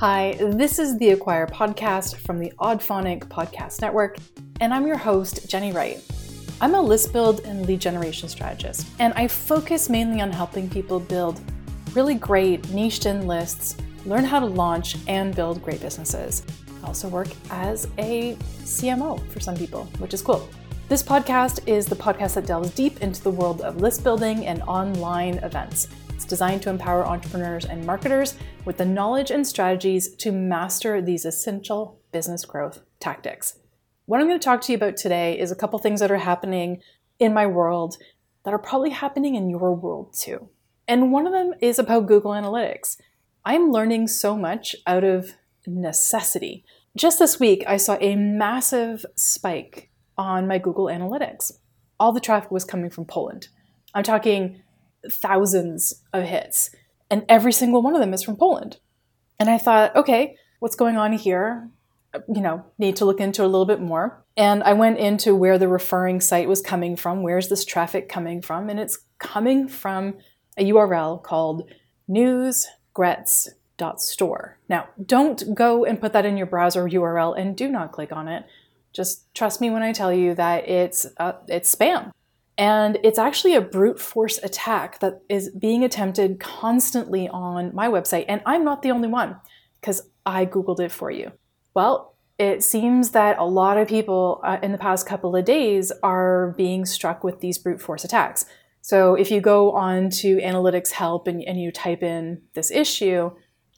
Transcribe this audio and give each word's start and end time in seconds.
Hi, 0.00 0.34
this 0.40 0.78
is 0.78 0.96
the 0.96 1.10
Acquire 1.10 1.46
podcast 1.46 2.16
from 2.16 2.38
the 2.38 2.50
Oddphonic 2.58 3.24
Podcast 3.28 3.82
Network, 3.82 4.16
and 4.62 4.72
I'm 4.72 4.86
your 4.86 4.96
host, 4.96 5.46
Jennie 5.46 5.72
Wright. 5.72 6.02
I'm 6.58 6.74
a 6.74 6.80
list 6.80 7.12
build 7.12 7.40
and 7.40 7.66
lead 7.66 7.82
generation 7.82 8.26
strategist, 8.30 8.86
and 8.98 9.12
I 9.12 9.28
focus 9.28 9.90
mainly 9.90 10.22
on 10.22 10.32
helping 10.32 10.70
people 10.70 11.00
build 11.00 11.38
really 11.92 12.14
great 12.14 12.66
niched 12.70 13.04
in 13.04 13.26
lists, 13.26 13.76
learn 14.06 14.24
how 14.24 14.40
to 14.40 14.46
launch, 14.46 14.96
and 15.06 15.36
build 15.36 15.62
great 15.62 15.82
businesses. 15.82 16.46
I 16.82 16.86
also 16.86 17.06
work 17.06 17.28
as 17.50 17.86
a 17.98 18.36
CMO 18.62 19.30
for 19.30 19.40
some 19.40 19.54
people, 19.54 19.84
which 19.98 20.14
is 20.14 20.22
cool. 20.22 20.48
This 20.88 21.02
podcast 21.02 21.68
is 21.68 21.84
the 21.84 21.94
podcast 21.94 22.36
that 22.36 22.46
delves 22.46 22.70
deep 22.70 23.02
into 23.02 23.22
the 23.22 23.30
world 23.30 23.60
of 23.60 23.82
list 23.82 24.02
building 24.02 24.46
and 24.46 24.62
online 24.62 25.34
events. 25.40 25.88
Designed 26.30 26.62
to 26.62 26.70
empower 26.70 27.04
entrepreneurs 27.04 27.64
and 27.64 27.84
marketers 27.84 28.36
with 28.64 28.76
the 28.76 28.84
knowledge 28.84 29.32
and 29.32 29.44
strategies 29.44 30.14
to 30.14 30.30
master 30.30 31.02
these 31.02 31.24
essential 31.24 31.98
business 32.12 32.44
growth 32.44 32.82
tactics. 33.00 33.58
What 34.06 34.20
I'm 34.20 34.28
going 34.28 34.38
to 34.38 34.44
talk 34.44 34.60
to 34.60 34.72
you 34.72 34.76
about 34.76 34.96
today 34.96 35.36
is 35.36 35.50
a 35.50 35.56
couple 35.56 35.80
things 35.80 35.98
that 35.98 36.12
are 36.12 36.18
happening 36.18 36.82
in 37.18 37.34
my 37.34 37.48
world 37.48 37.96
that 38.44 38.54
are 38.54 38.60
probably 38.60 38.90
happening 38.90 39.34
in 39.34 39.50
your 39.50 39.74
world 39.74 40.14
too. 40.16 40.48
And 40.86 41.10
one 41.10 41.26
of 41.26 41.32
them 41.32 41.52
is 41.60 41.80
about 41.80 42.06
Google 42.06 42.30
Analytics. 42.30 42.96
I'm 43.44 43.72
learning 43.72 44.06
so 44.06 44.36
much 44.36 44.76
out 44.86 45.02
of 45.02 45.32
necessity. 45.66 46.64
Just 46.96 47.18
this 47.18 47.40
week, 47.40 47.64
I 47.66 47.76
saw 47.76 47.98
a 48.00 48.14
massive 48.14 49.04
spike 49.16 49.90
on 50.16 50.46
my 50.46 50.58
Google 50.58 50.84
Analytics. 50.84 51.50
All 51.98 52.12
the 52.12 52.20
traffic 52.20 52.52
was 52.52 52.64
coming 52.64 52.88
from 52.88 53.04
Poland. 53.04 53.48
I'm 53.94 54.04
talking 54.04 54.62
thousands 55.08 56.02
of 56.12 56.24
hits, 56.24 56.70
and 57.10 57.24
every 57.28 57.52
single 57.52 57.82
one 57.82 57.94
of 57.94 58.00
them 58.00 58.14
is 58.14 58.22
from 58.22 58.36
Poland. 58.36 58.78
And 59.38 59.48
I 59.48 59.58
thought, 59.58 59.94
okay, 59.96 60.36
what's 60.58 60.76
going 60.76 60.96
on 60.96 61.12
here? 61.12 61.70
You 62.28 62.40
know, 62.40 62.64
need 62.78 62.96
to 62.96 63.04
look 63.04 63.20
into 63.20 63.44
a 63.44 63.46
little 63.46 63.66
bit 63.66 63.80
more. 63.80 64.24
And 64.36 64.64
I 64.64 64.72
went 64.72 64.98
into 64.98 65.32
where 65.34 65.58
the 65.58 65.68
referring 65.68 66.20
site 66.20 66.48
was 66.48 66.60
coming 66.60 66.96
from. 66.96 67.22
Where's 67.22 67.48
this 67.48 67.64
traffic 67.64 68.08
coming 68.08 68.42
from? 68.42 68.68
And 68.68 68.80
it's 68.80 68.98
coming 69.18 69.68
from 69.68 70.14
a 70.56 70.68
URL 70.70 71.22
called 71.22 71.70
newsgrets.store. 72.08 74.58
Now, 74.68 74.88
don't 75.04 75.54
go 75.54 75.84
and 75.84 76.00
put 76.00 76.12
that 76.12 76.26
in 76.26 76.36
your 76.36 76.46
browser 76.46 76.84
URL 76.84 77.38
and 77.38 77.56
do 77.56 77.68
not 77.68 77.92
click 77.92 78.10
on 78.12 78.26
it 78.28 78.44
just 78.92 79.32
trust 79.34 79.60
me 79.60 79.70
when 79.70 79.82
I 79.82 79.92
tell 79.92 80.12
you 80.12 80.34
that 80.34 80.68
it's 80.68 81.06
uh, 81.16 81.32
it's 81.48 81.74
spam. 81.74 82.10
And 82.60 82.98
it's 83.02 83.18
actually 83.18 83.54
a 83.54 83.62
brute 83.62 83.98
force 83.98 84.36
attack 84.42 85.00
that 85.00 85.22
is 85.30 85.48
being 85.48 85.82
attempted 85.82 86.38
constantly 86.38 87.26
on 87.26 87.74
my 87.74 87.88
website. 87.88 88.26
And 88.28 88.42
I'm 88.44 88.64
not 88.64 88.82
the 88.82 88.90
only 88.90 89.08
one 89.08 89.36
because 89.80 90.02
I 90.26 90.44
Googled 90.44 90.78
it 90.78 90.92
for 90.92 91.10
you. 91.10 91.32
Well, 91.72 92.16
it 92.38 92.62
seems 92.62 93.12
that 93.12 93.38
a 93.38 93.44
lot 93.44 93.78
of 93.78 93.88
people 93.88 94.42
uh, 94.44 94.58
in 94.62 94.72
the 94.72 94.78
past 94.78 95.06
couple 95.06 95.34
of 95.34 95.46
days 95.46 95.90
are 96.02 96.54
being 96.58 96.84
struck 96.84 97.24
with 97.24 97.40
these 97.40 97.56
brute 97.56 97.80
force 97.80 98.04
attacks. 98.04 98.44
So 98.82 99.14
if 99.14 99.30
you 99.30 99.40
go 99.40 99.72
on 99.72 100.10
to 100.10 100.36
analytics 100.36 100.90
help 100.90 101.26
and, 101.26 101.42
and 101.42 101.58
you 101.58 101.72
type 101.72 102.02
in 102.02 102.42
this 102.52 102.70
issue, 102.70 103.30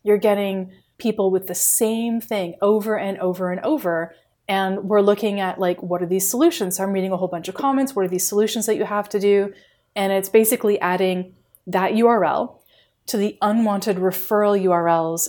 you're 0.02 0.18
getting 0.18 0.72
people 0.98 1.30
with 1.30 1.46
the 1.46 1.54
same 1.54 2.20
thing 2.20 2.56
over 2.60 2.98
and 2.98 3.16
over 3.18 3.52
and 3.52 3.60
over 3.64 4.12
and 4.48 4.84
we're 4.84 5.00
looking 5.00 5.40
at 5.40 5.58
like 5.58 5.82
what 5.82 6.02
are 6.02 6.06
these 6.06 6.28
solutions? 6.28 6.76
So 6.76 6.84
i'm 6.84 6.92
reading 6.92 7.12
a 7.12 7.16
whole 7.16 7.28
bunch 7.28 7.48
of 7.48 7.54
comments. 7.54 7.94
What 7.94 8.04
are 8.04 8.08
these 8.08 8.26
solutions 8.26 8.66
that 8.66 8.76
you 8.76 8.84
have 8.84 9.08
to 9.10 9.20
do? 9.20 9.52
And 9.94 10.12
it's 10.12 10.28
basically 10.28 10.80
adding 10.80 11.34
that 11.66 11.92
url 11.92 12.58
to 13.06 13.16
the 13.16 13.38
unwanted 13.40 13.96
referral 13.96 14.60
urls 14.60 15.28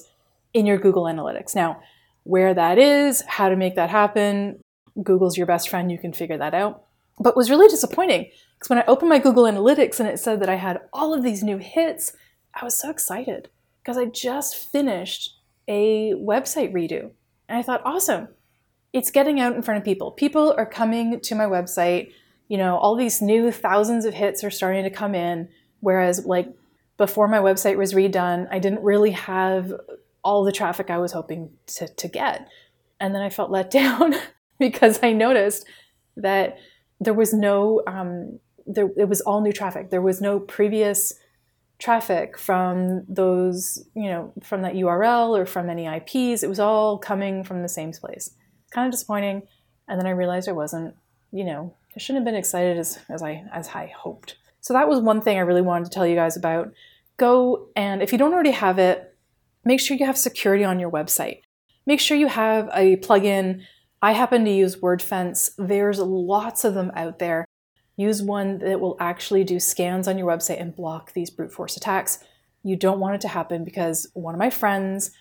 in 0.53 0.65
your 0.65 0.77
google 0.77 1.03
analytics. 1.03 1.55
Now 1.55 1.81
where 2.23 2.53
that 2.53 2.77
is 2.79 3.21
how 3.27 3.49
to 3.49 3.55
make 3.55 3.75
that 3.75 3.89
happen 3.89 4.59
google's 5.01 5.37
your 5.37 5.47
best 5.47 5.69
friend. 5.69 5.91
You 5.91 5.97
can 5.97 6.13
figure 6.13 6.37
that 6.37 6.53
out. 6.53 6.83
But 7.19 7.35
was 7.35 7.49
really 7.49 7.67
disappointing 7.67 8.29
because 8.57 8.69
when 8.69 8.79
i 8.79 8.85
opened 8.85 9.09
my 9.09 9.19
google 9.19 9.43
analytics 9.43 9.99
and 9.99 10.09
it 10.09 10.19
said 10.19 10.41
that 10.41 10.49
i 10.49 10.55
had 10.55 10.81
all 10.91 11.13
of 11.13 11.23
these 11.23 11.43
new 11.43 11.57
hits 11.57 12.13
i 12.53 12.63
was 12.63 12.77
so 12.79 12.89
excited 12.89 13.49
because 13.81 13.97
i 13.97 14.05
just 14.05 14.55
finished 14.55 15.37
a 15.67 16.13
website 16.13 16.73
redo. 16.73 17.11
And 17.47 17.57
i 17.57 17.61
thought 17.61 17.81
awesome 17.85 18.29
it's 18.93 19.09
getting 19.09 19.39
out 19.39 19.55
in 19.55 19.63
front 19.63 19.79
of 19.79 19.83
people. 19.83 20.11
People 20.11 20.53
are 20.55 20.67
coming 20.67 21.19
to 21.19 21.35
my 21.35 21.45
website. 21.45 22.13
You 22.47 22.57
know, 22.57 22.77
all 22.77 22.95
these 22.95 23.21
new 23.21 23.51
thousands 23.51 24.05
of 24.05 24.13
hits 24.13 24.43
are 24.43 24.51
starting 24.51 24.83
to 24.83 24.91
come 24.91 25.15
in. 25.15 25.49
Whereas, 25.79 26.25
like, 26.25 26.53
before 26.97 27.27
my 27.27 27.39
website 27.39 27.75
was 27.75 27.93
redone, 27.93 28.47
I 28.51 28.59
didn't 28.59 28.83
really 28.83 29.11
have 29.11 29.73
all 30.23 30.43
the 30.43 30.51
traffic 30.51 30.91
I 30.91 30.99
was 30.99 31.11
hoping 31.11 31.49
to, 31.65 31.87
to 31.87 32.07
get. 32.07 32.47
And 32.99 33.15
then 33.15 33.23
I 33.23 33.29
felt 33.29 33.49
let 33.49 33.71
down 33.81 34.13
because 34.59 34.99
I 35.01 35.11
noticed 35.11 35.65
that 36.15 36.57
there 36.99 37.15
was 37.15 37.33
no, 37.33 37.81
um, 37.87 38.39
there, 38.67 38.89
it 38.95 39.09
was 39.09 39.21
all 39.21 39.41
new 39.41 39.51
traffic. 39.51 39.89
There 39.89 40.01
was 40.01 40.21
no 40.21 40.39
previous 40.39 41.15
traffic 41.79 42.37
from 42.37 43.03
those, 43.09 43.83
you 43.95 44.09
know, 44.09 44.31
from 44.43 44.61
that 44.61 44.75
URL 44.75 45.35
or 45.35 45.47
from 45.47 45.69
any 45.69 45.87
IPs. 45.87 46.43
It 46.43 46.47
was 46.47 46.59
all 46.59 46.99
coming 46.99 47.43
from 47.43 47.63
the 47.63 47.67
same 47.67 47.91
place 47.91 48.29
kind 48.73 48.87
of 48.87 48.91
disappointing. 48.91 49.43
And 49.87 49.99
then 49.99 50.07
I 50.07 50.11
realized 50.11 50.49
I 50.49 50.53
wasn't, 50.53 50.95
you 51.31 51.43
know, 51.43 51.73
I 51.95 51.99
shouldn't 51.99 52.25
have 52.25 52.31
been 52.31 52.39
excited 52.39 52.77
as, 52.77 52.99
as 53.09 53.21
I 53.21 53.45
as 53.53 53.69
I 53.69 53.87
hoped. 53.95 54.35
So 54.61 54.73
that 54.73 54.87
was 54.87 54.99
one 54.99 55.21
thing 55.21 55.37
I 55.37 55.41
really 55.41 55.61
wanted 55.61 55.85
to 55.85 55.91
tell 55.91 56.07
you 56.07 56.15
guys 56.15 56.37
about. 56.37 56.73
Go 57.17 57.67
and 57.75 58.01
if 58.01 58.11
you 58.11 58.17
don't 58.17 58.33
already 58.33 58.51
have 58.51 58.79
it, 58.79 59.15
make 59.63 59.79
sure 59.79 59.95
you 59.97 60.05
have 60.05 60.17
security 60.17 60.63
on 60.63 60.79
your 60.79 60.89
website. 60.89 61.41
Make 61.85 61.99
sure 61.99 62.17
you 62.17 62.27
have 62.27 62.69
a 62.73 62.95
plugin. 62.97 63.63
I 64.01 64.13
happen 64.13 64.45
to 64.45 64.51
use 64.51 64.77
WordFence. 64.77 65.51
There's 65.57 65.99
lots 65.99 66.63
of 66.63 66.73
them 66.73 66.91
out 66.95 67.19
there. 67.19 67.45
Use 67.95 68.21
one 68.21 68.57
that 68.59 68.79
will 68.79 68.97
actually 68.99 69.43
do 69.43 69.59
scans 69.59 70.07
on 70.07 70.17
your 70.17 70.27
website 70.27 70.59
and 70.59 70.75
block 70.75 71.13
these 71.13 71.29
brute 71.29 71.51
force 71.51 71.77
attacks. 71.77 72.19
You 72.63 72.75
don't 72.75 72.99
want 72.99 73.15
it 73.15 73.21
to 73.21 73.27
happen 73.27 73.63
because 73.63 74.07
one 74.13 74.33
of 74.33 74.39
my 74.39 74.49
friends 74.49 75.11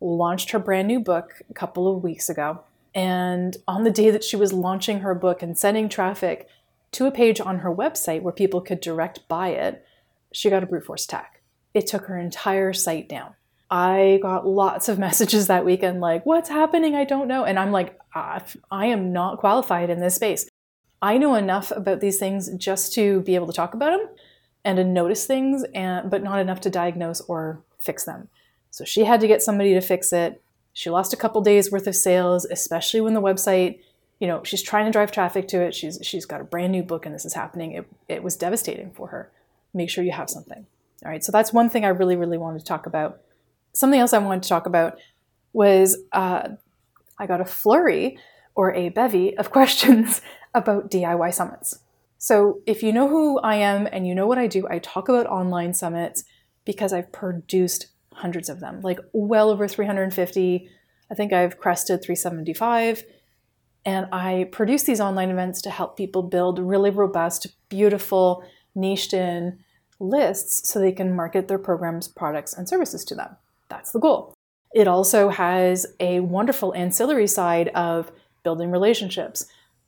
launched 0.00 0.50
her 0.50 0.58
brand 0.58 0.86
new 0.86 1.00
book 1.00 1.42
a 1.50 1.54
couple 1.54 1.88
of 1.88 2.02
weeks 2.02 2.28
ago 2.28 2.62
and 2.94 3.56
on 3.66 3.84
the 3.84 3.90
day 3.90 4.10
that 4.10 4.24
she 4.24 4.36
was 4.36 4.52
launching 4.52 5.00
her 5.00 5.14
book 5.14 5.42
and 5.42 5.56
sending 5.56 5.88
traffic 5.88 6.48
to 6.92 7.06
a 7.06 7.10
page 7.10 7.40
on 7.40 7.60
her 7.60 7.74
website 7.74 8.22
where 8.22 8.32
people 8.32 8.60
could 8.60 8.80
direct 8.80 9.26
buy 9.28 9.48
it, 9.48 9.84
she 10.32 10.50
got 10.50 10.62
a 10.62 10.66
brute 10.66 10.84
force 10.84 11.04
attack. 11.04 11.42
It 11.74 11.86
took 11.86 12.06
her 12.06 12.18
entire 12.18 12.72
site 12.72 13.08
down. 13.08 13.34
I 13.70 14.18
got 14.22 14.46
lots 14.46 14.88
of 14.88 14.98
messages 15.06 15.46
that 15.46 15.64
weekend 15.64 16.00
like, 16.00 16.26
what's 16.26 16.50
happening? 16.50 16.94
I 16.94 17.04
don't 17.04 17.28
know. 17.28 17.44
And 17.44 17.58
I'm 17.58 17.72
like, 17.72 17.98
I 18.14 18.86
am 18.86 19.12
not 19.12 19.38
qualified 19.38 19.88
in 19.88 20.00
this 20.00 20.16
space. 20.16 20.46
I 21.00 21.18
know 21.18 21.34
enough 21.34 21.72
about 21.72 22.00
these 22.00 22.18
things 22.18 22.50
just 22.56 22.92
to 22.94 23.22
be 23.22 23.34
able 23.34 23.46
to 23.48 23.52
talk 23.52 23.74
about 23.74 23.98
them 23.98 24.08
and 24.64 24.76
to 24.76 24.84
notice 24.84 25.26
things, 25.26 25.64
and, 25.74 26.08
but 26.08 26.22
not 26.22 26.38
enough 26.38 26.60
to 26.60 26.70
diagnose 26.70 27.20
or 27.22 27.60
fix 27.80 28.04
them. 28.04 28.28
So 28.70 28.84
she 28.84 29.04
had 29.04 29.20
to 29.20 29.26
get 29.26 29.42
somebody 29.42 29.74
to 29.74 29.80
fix 29.80 30.12
it. 30.12 30.40
She 30.72 30.90
lost 30.90 31.12
a 31.12 31.16
couple 31.16 31.40
days 31.42 31.70
worth 31.70 31.86
of 31.86 31.96
sales, 31.96 32.44
especially 32.46 33.00
when 33.00 33.14
the 33.14 33.20
website, 33.20 33.80
you 34.18 34.26
know, 34.26 34.42
she's 34.44 34.62
trying 34.62 34.86
to 34.86 34.92
drive 34.92 35.12
traffic 35.12 35.48
to 35.48 35.60
it. 35.60 35.74
She's 35.74 35.98
she's 36.02 36.24
got 36.24 36.40
a 36.40 36.44
brand 36.44 36.72
new 36.72 36.82
book 36.82 37.04
and 37.04 37.14
this 37.14 37.24
is 37.24 37.34
happening. 37.34 37.72
It, 37.72 37.86
it 38.08 38.22
was 38.22 38.36
devastating 38.36 38.90
for 38.92 39.08
her. 39.08 39.30
Make 39.74 39.90
sure 39.90 40.04
you 40.04 40.12
have 40.12 40.30
something. 40.30 40.66
All 41.04 41.10
right. 41.10 41.24
So 41.24 41.32
that's 41.32 41.52
one 41.52 41.68
thing 41.68 41.84
I 41.84 41.88
really, 41.88 42.16
really 42.16 42.38
wanted 42.38 42.60
to 42.60 42.64
talk 42.64 42.86
about. 42.86 43.20
Something 43.72 44.00
else 44.00 44.12
I 44.12 44.18
wanted 44.18 44.44
to 44.44 44.48
talk 44.48 44.66
about 44.66 44.98
was 45.52 45.96
uh, 46.12 46.50
I 47.18 47.26
got 47.26 47.40
a 47.40 47.44
flurry 47.44 48.18
or 48.54 48.72
a 48.74 48.90
bevy 48.90 49.36
of 49.36 49.50
questions 49.52 50.20
about 50.54 50.90
DIY 50.90 51.34
summits. 51.34 51.78
So 52.18 52.60
if 52.66 52.82
you 52.82 52.92
know 52.92 53.08
who 53.08 53.40
I 53.40 53.56
am 53.56 53.88
and 53.90 54.06
you 54.06 54.14
know 54.14 54.28
what 54.28 54.38
I 54.38 54.46
do, 54.46 54.66
I 54.70 54.78
talk 54.78 55.08
about 55.08 55.26
online 55.26 55.74
summits 55.74 56.24
because 56.64 56.92
I've 56.92 57.10
produced 57.10 57.88
hundreds 58.14 58.48
of 58.48 58.60
them, 58.60 58.80
like 58.82 58.98
well 59.12 59.50
over 59.50 59.68
350. 59.68 60.68
I 61.10 61.14
think 61.14 61.32
I've 61.32 61.58
crested 61.58 62.02
375. 62.02 63.04
And 63.84 64.06
I 64.12 64.48
produce 64.52 64.84
these 64.84 65.00
online 65.00 65.30
events 65.30 65.60
to 65.62 65.70
help 65.70 65.96
people 65.96 66.22
build 66.22 66.58
really 66.58 66.90
robust, 66.90 67.48
beautiful, 67.68 68.44
niched 68.74 69.12
in 69.12 69.58
lists 69.98 70.68
so 70.68 70.78
they 70.78 70.92
can 70.92 71.14
market 71.14 71.48
their 71.48 71.58
programs, 71.58 72.08
products, 72.08 72.54
and 72.54 72.68
services 72.68 73.04
to 73.06 73.14
them. 73.14 73.36
That's 73.68 73.92
the 73.92 73.98
goal. 73.98 74.34
It 74.74 74.88
also 74.88 75.28
has 75.28 75.86
a 76.00 76.20
wonderful 76.20 76.74
ancillary 76.74 77.26
side 77.26 77.68
of 77.68 78.10
building 78.42 78.70
relationships, 78.70 79.46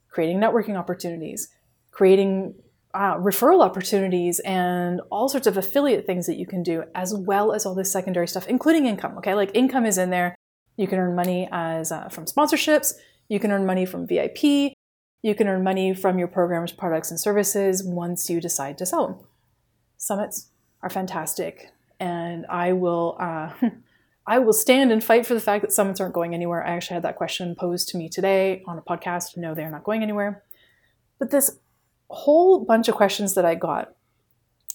creating 0.09 0.39
networking 0.39 0.75
opportunities, 0.75 1.49
creating 1.91 2.55
uh, 2.95 3.17
referral 3.17 3.61
opportunities 3.61 4.39
and 4.39 5.01
all 5.11 5.27
sorts 5.27 5.47
of 5.47 5.57
affiliate 5.57 6.05
things 6.05 6.25
that 6.27 6.37
you 6.37 6.47
can 6.47 6.63
do, 6.63 6.83
as 6.95 7.13
well 7.13 7.51
as 7.51 7.65
all 7.65 7.75
this 7.75 7.91
secondary 7.91 8.27
stuff, 8.27 8.47
including 8.47 8.85
income. 8.85 9.17
Okay, 9.17 9.35
like 9.35 9.51
income 9.53 9.85
is 9.85 9.97
in 9.97 10.09
there. 10.09 10.35
You 10.77 10.87
can 10.87 10.97
earn 10.97 11.15
money 11.15 11.47
as 11.51 11.91
uh, 11.91 12.07
from 12.09 12.25
sponsorships. 12.25 12.93
You 13.27 13.39
can 13.39 13.51
earn 13.51 13.65
money 13.65 13.85
from 13.85 14.07
VIP. 14.07 14.73
You 15.21 15.35
can 15.35 15.47
earn 15.47 15.63
money 15.63 15.93
from 15.93 16.17
your 16.17 16.27
program's 16.27 16.71
products 16.71 17.11
and 17.11 17.19
services 17.19 17.83
once 17.83 18.29
you 18.29 18.39
decide 18.39 18.77
to 18.77 18.85
sell 18.85 19.07
them. 19.07 19.17
Summits 19.97 20.49
are 20.81 20.89
fantastic, 20.89 21.71
and 21.99 22.45
I 22.47 22.73
will. 22.73 23.17
Uh, 23.19 23.51
I 24.27 24.39
will 24.39 24.53
stand 24.53 24.91
and 24.91 25.03
fight 25.03 25.27
for 25.27 25.35
the 25.35 25.39
fact 25.39 25.61
that 25.61 25.71
summits 25.71 25.99
aren't 25.99 26.15
going 26.15 26.33
anywhere. 26.33 26.65
I 26.65 26.71
actually 26.71 26.95
had 26.95 27.03
that 27.03 27.15
question 27.15 27.53
posed 27.53 27.89
to 27.89 27.97
me 27.97 28.09
today 28.09 28.63
on 28.65 28.79
a 28.79 28.81
podcast. 28.81 29.37
No, 29.37 29.53
they're 29.53 29.69
not 29.69 29.83
going 29.83 30.01
anywhere. 30.01 30.43
But 31.19 31.29
this 31.29 31.59
whole 32.09 32.63
bunch 32.63 32.87
of 32.87 32.95
questions 32.95 33.33
that 33.35 33.45
I 33.45 33.55
got 33.55 33.95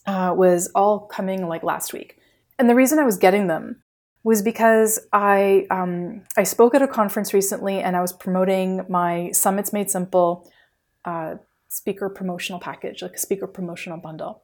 uh, 0.07 0.35
was 0.37 0.71
all 0.75 1.01
coming 1.01 1.47
like 1.49 1.63
last 1.63 1.93
week. 1.93 2.19
And 2.59 2.69
the 2.69 2.75
reason 2.75 2.99
I 2.99 3.05
was 3.05 3.17
getting 3.17 3.47
them 3.47 3.83
was 4.23 4.43
because 4.43 4.99
I 5.13 5.67
um, 5.71 6.23
I 6.37 6.43
spoke 6.43 6.75
at 6.75 6.83
a 6.83 6.89
conference 6.89 7.33
recently 7.33 7.81
and 7.81 7.97
I 7.97 8.01
was 8.01 8.13
promoting 8.13 8.85
my 8.89 9.31
Summits 9.33 9.73
Made 9.73 9.91
Simple 9.91 10.51
uh, 11.05 11.37
speaker 11.69 12.09
promotional 12.09 12.61
package, 12.61 13.03
like 13.03 13.15
a 13.15 13.19
speaker 13.19 13.47
promotional 13.47 13.99
bundle. 13.99 14.43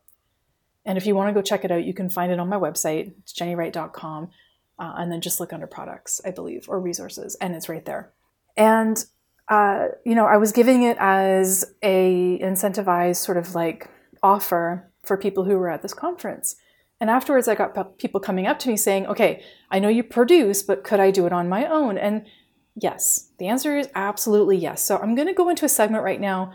And 0.85 0.97
if 0.97 1.05
you 1.05 1.17
want 1.17 1.29
to 1.29 1.35
go 1.35 1.43
check 1.43 1.65
it 1.65 1.73
out, 1.73 1.85
you 1.85 1.93
can 1.93 2.09
find 2.09 2.31
it 2.31 2.39
on 2.39 2.49
my 2.49 2.57
website, 2.57 3.13
it's 3.19 3.33
jenniewright.com, 3.33 4.31
uh, 4.79 4.93
and 4.97 5.11
then 5.11 5.21
just 5.21 5.41
look 5.41 5.53
under 5.53 5.67
products, 5.67 6.21
I 6.25 6.31
believe, 6.31 6.69
or 6.69 6.81
resources, 6.81 7.35
and 7.41 7.55
it's 7.55 7.69
right 7.69 7.85
there. 7.85 8.13
And 8.57 9.05
uh, 9.49 9.89
you 10.05 10.15
know, 10.15 10.27
I 10.27 10.37
was 10.37 10.53
giving 10.53 10.83
it 10.83 10.97
as 10.99 11.65
a 11.83 12.39
incentivized 12.43 13.17
sort 13.17 13.39
of 13.39 13.55
like 13.55 13.89
offer 14.23 14.91
for 15.05 15.17
people 15.17 15.45
who 15.45 15.57
were 15.57 15.71
at 15.71 15.83
this 15.83 15.95
conference. 15.95 16.57
And 17.01 17.11
afterwards, 17.11 17.47
I 17.47 17.55
got 17.55 17.99
people 17.99 18.21
coming 18.21 18.47
up 18.47 18.59
to 18.61 18.69
me 18.69 18.77
saying, 18.77 19.07
okay, 19.07 19.43
I 19.71 19.79
know 19.79 19.89
you 19.89 20.03
produce, 20.03 20.63
but 20.63 20.83
could 20.83 20.99
I 20.99 21.11
do 21.11 21.27
it 21.27 21.33
on 21.33 21.49
my 21.49 21.67
own? 21.67 21.99
And 21.99 22.27
yes, 22.75 23.31
the 23.39 23.49
answer 23.49 23.77
is 23.77 23.89
absolutely 23.95 24.57
yes. 24.57 24.83
So 24.83 24.97
I'm 24.99 25.15
going 25.15 25.29
to 25.29 25.35
go 25.35 25.49
into 25.49 25.67
a 25.67 25.69
segment 25.69 26.05
right 26.05 26.21
now 26.21 26.53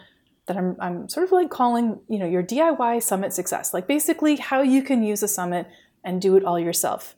that 0.47 0.57
I'm, 0.57 0.75
I'm 0.79 1.07
sort 1.07 1.25
of 1.25 1.31
like 1.31 1.51
calling, 1.51 1.99
you 2.09 2.17
know, 2.17 2.25
your 2.25 2.43
DIY 2.43 3.03
summit 3.03 3.33
success, 3.33 3.73
like 3.73 3.87
basically 3.87 4.37
how 4.37 4.61
you 4.61 4.81
can 4.81 5.03
use 5.03 5.21
a 5.21 5.27
summit 5.27 5.67
and 6.03 6.21
do 6.21 6.35
it 6.35 6.43
all 6.43 6.59
yourself. 6.59 7.15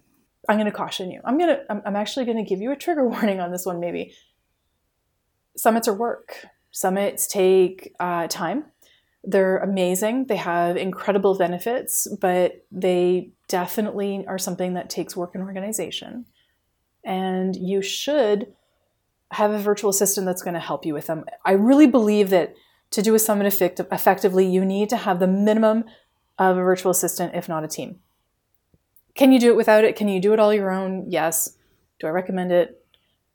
I'm 0.50 0.58
going 0.58 0.70
to 0.70 0.78
caution 0.78 1.10
you. 1.10 1.22
I'm 1.24 1.38
going 1.38 1.56
to, 1.56 1.62
I'm, 1.70 1.82
I'm 1.86 1.96
actually 1.96 2.26
going 2.26 2.38
to 2.38 2.44
give 2.44 2.60
you 2.60 2.72
a 2.72 2.76
trigger 2.76 3.08
warning 3.08 3.40
on 3.40 3.52
this 3.52 3.66
one, 3.66 3.80
maybe. 3.80 4.14
Summits 5.56 5.88
are 5.88 5.94
work. 5.94 6.46
Summits 6.72 7.28
take 7.28 7.94
uh, 8.00 8.28
time 8.28 8.66
they're 9.24 9.60
amazing. 9.60 10.26
They 10.26 10.36
have 10.36 10.76
incredible 10.76 11.38
benefits, 11.38 12.08
but 12.20 12.66
they 12.72 13.30
definitely 13.48 14.26
are 14.28 14.38
something 14.38 14.74
that 14.74 14.90
takes 14.90 15.16
work 15.16 15.34
and 15.34 15.44
organization. 15.44 16.26
And 17.06 17.56
you 17.56 17.82
should 17.82 18.54
have 19.32 19.52
a 19.52 19.60
virtual 19.60 19.90
assistant 19.90 20.26
that's 20.26 20.42
going 20.42 20.56
to 20.56 20.60
help 20.60 20.86
you 20.86 20.94
with 20.94 21.08
them. 21.08 21.24
I 21.46 21.54
really 21.54 21.88
believe 21.88 22.30
that 22.32 22.54
to 22.92 23.02
do 23.02 23.16
a 23.16 23.20
summit 23.20 23.48
effect- 23.48 23.80
effectively, 23.80 24.46
you 24.46 24.66
need 24.66 24.90
to 24.90 24.98
have 24.98 25.20
the 25.20 25.28
minimum 25.28 25.86
of 26.38 26.58
a 26.58 26.62
virtual 26.62 26.92
assistant, 26.92 27.34
if 27.34 27.48
not 27.48 27.64
a 27.64 27.68
team. 27.68 28.00
Can 29.16 29.32
you 29.32 29.40
do 29.40 29.50
it 29.52 29.56
without 29.56 29.86
it? 29.86 29.96
Can 29.96 30.08
you 30.08 30.20
do 30.20 30.34
it 30.34 30.40
all 30.40 30.54
your 30.54 30.70
own? 30.70 31.06
Yes. 31.10 31.58
Do 32.00 32.08
I 32.08 32.10
recommend 32.10 32.52
it? 32.52 32.83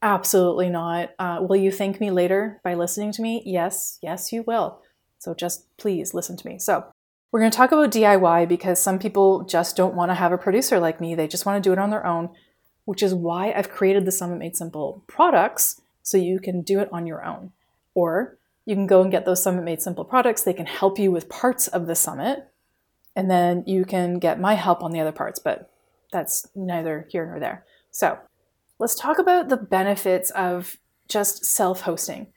Absolutely 0.03 0.69
not. 0.69 1.11
Uh, 1.19 1.39
will 1.41 1.57
you 1.57 1.73
thank 1.73 2.01
me 2.01 2.11
later 2.11 2.61
by 2.63 2.75
listening 2.75 3.13
to 3.13 3.23
me? 3.23 3.43
Yes, 3.45 3.99
yes, 4.01 4.33
you 4.33 4.43
will. 4.47 4.81
So 5.19 5.35
just 5.35 5.67
please 5.77 6.15
listen 6.15 6.37
to 6.37 6.47
me. 6.47 6.59
So 6.59 6.85
we're 7.33 7.41
going 7.41 7.51
to 7.51 7.57
talk 7.57 7.73
about 7.73 7.91
DIY 7.91 8.49
because 8.49 8.81
some 8.81 8.99
people 8.99 9.45
just 9.45 9.77
don't 9.77 9.95
want 9.95 10.11
to 10.11 10.15
have 10.15 10.33
a 10.33 10.39
producer 10.39 10.79
like 10.79 11.01
me. 11.01 11.15
They 11.15 11.27
just 11.27 11.45
want 11.45 11.63
to 11.63 11.69
do 11.69 11.73
it 11.73 11.79
on 11.79 11.91
their 11.91 12.07
own, 12.07 12.31
which 12.85 13.03
is 13.03 13.13
why 13.13 13.53
I've 13.53 13.71
created 13.71 14.05
the 14.05 14.13
Summit 14.13 14.39
Made 14.39 14.57
Simple 14.57 15.03
products 15.09 15.81
so 16.03 16.17
you 16.17 16.39
can 16.39 16.63
do 16.63 16.79
it 16.79 16.89
on 16.93 17.07
your 17.07 17.25
own. 17.25 17.53
Or 17.95 18.39
you 18.65 18.77
can 18.77 18.87
go 18.87 19.03
and 19.03 19.11
get 19.11 19.27
those 19.27 19.43
Summit 19.43 19.65
Made 19.65 19.83
Simple 19.83 20.05
products. 20.05 20.43
They 20.43 20.53
can 20.53 20.67
help 20.67 20.99
you 20.99 21.11
with 21.11 21.29
parts 21.29 21.67
of 21.69 21.87
the 21.87 21.95
summit, 21.95 22.49
and 23.17 23.31
then 23.31 23.65
you 23.67 23.85
can 23.85 24.19
get 24.19 24.39
my 24.39 24.55
help 24.55 24.83
on 24.83 24.93
the 24.93 25.01
other 25.01 25.13
parts, 25.13 25.39
but 25.39 25.71
that's 26.13 26.47
neither 26.55 27.07
here 27.11 27.27
nor 27.27 27.41
there. 27.41 27.65
So 27.91 28.19
let's 28.79 28.95
talk 28.95 29.19
about 29.19 29.49
the 29.49 29.57
benefits 29.57 30.31
of 30.31 30.79
just 31.09 31.45
self 31.45 31.83
hosting. 31.83 32.29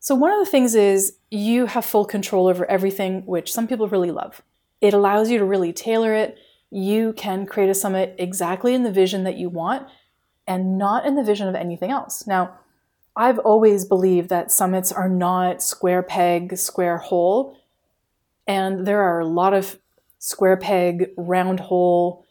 So, 0.00 0.14
one 0.14 0.32
of 0.32 0.38
the 0.38 0.50
things 0.50 0.74
is 0.74 1.16
you 1.30 1.66
have 1.66 1.84
full 1.84 2.04
control 2.04 2.46
over 2.46 2.68
everything, 2.70 3.26
which 3.26 3.52
some 3.52 3.66
people 3.66 3.88
really 3.88 4.10
love. 4.10 4.42
It 4.80 4.94
allows 4.94 5.30
you 5.30 5.38
to 5.38 5.44
really 5.44 5.72
tailor 5.72 6.14
it. 6.14 6.38
You 6.70 7.12
can 7.14 7.46
create 7.46 7.70
a 7.70 7.74
summit 7.74 8.14
exactly 8.18 8.74
in 8.74 8.84
the 8.84 8.92
vision 8.92 9.24
that 9.24 9.36
you 9.36 9.48
want 9.48 9.88
and 10.46 10.78
not 10.78 11.04
in 11.04 11.16
the 11.16 11.24
vision 11.24 11.48
of 11.48 11.54
anything 11.54 11.90
else. 11.90 12.26
Now, 12.26 12.58
I've 13.16 13.40
always 13.40 13.84
believed 13.84 14.28
that 14.28 14.52
summits 14.52 14.92
are 14.92 15.08
not 15.08 15.62
square 15.62 16.02
peg, 16.02 16.56
square 16.56 16.98
hole. 16.98 17.56
And 18.46 18.86
there 18.86 19.02
are 19.02 19.20
a 19.20 19.26
lot 19.26 19.54
of 19.54 19.78
square 20.18 20.56
peg, 20.56 21.10
round 21.16 21.58
hole 21.58 22.24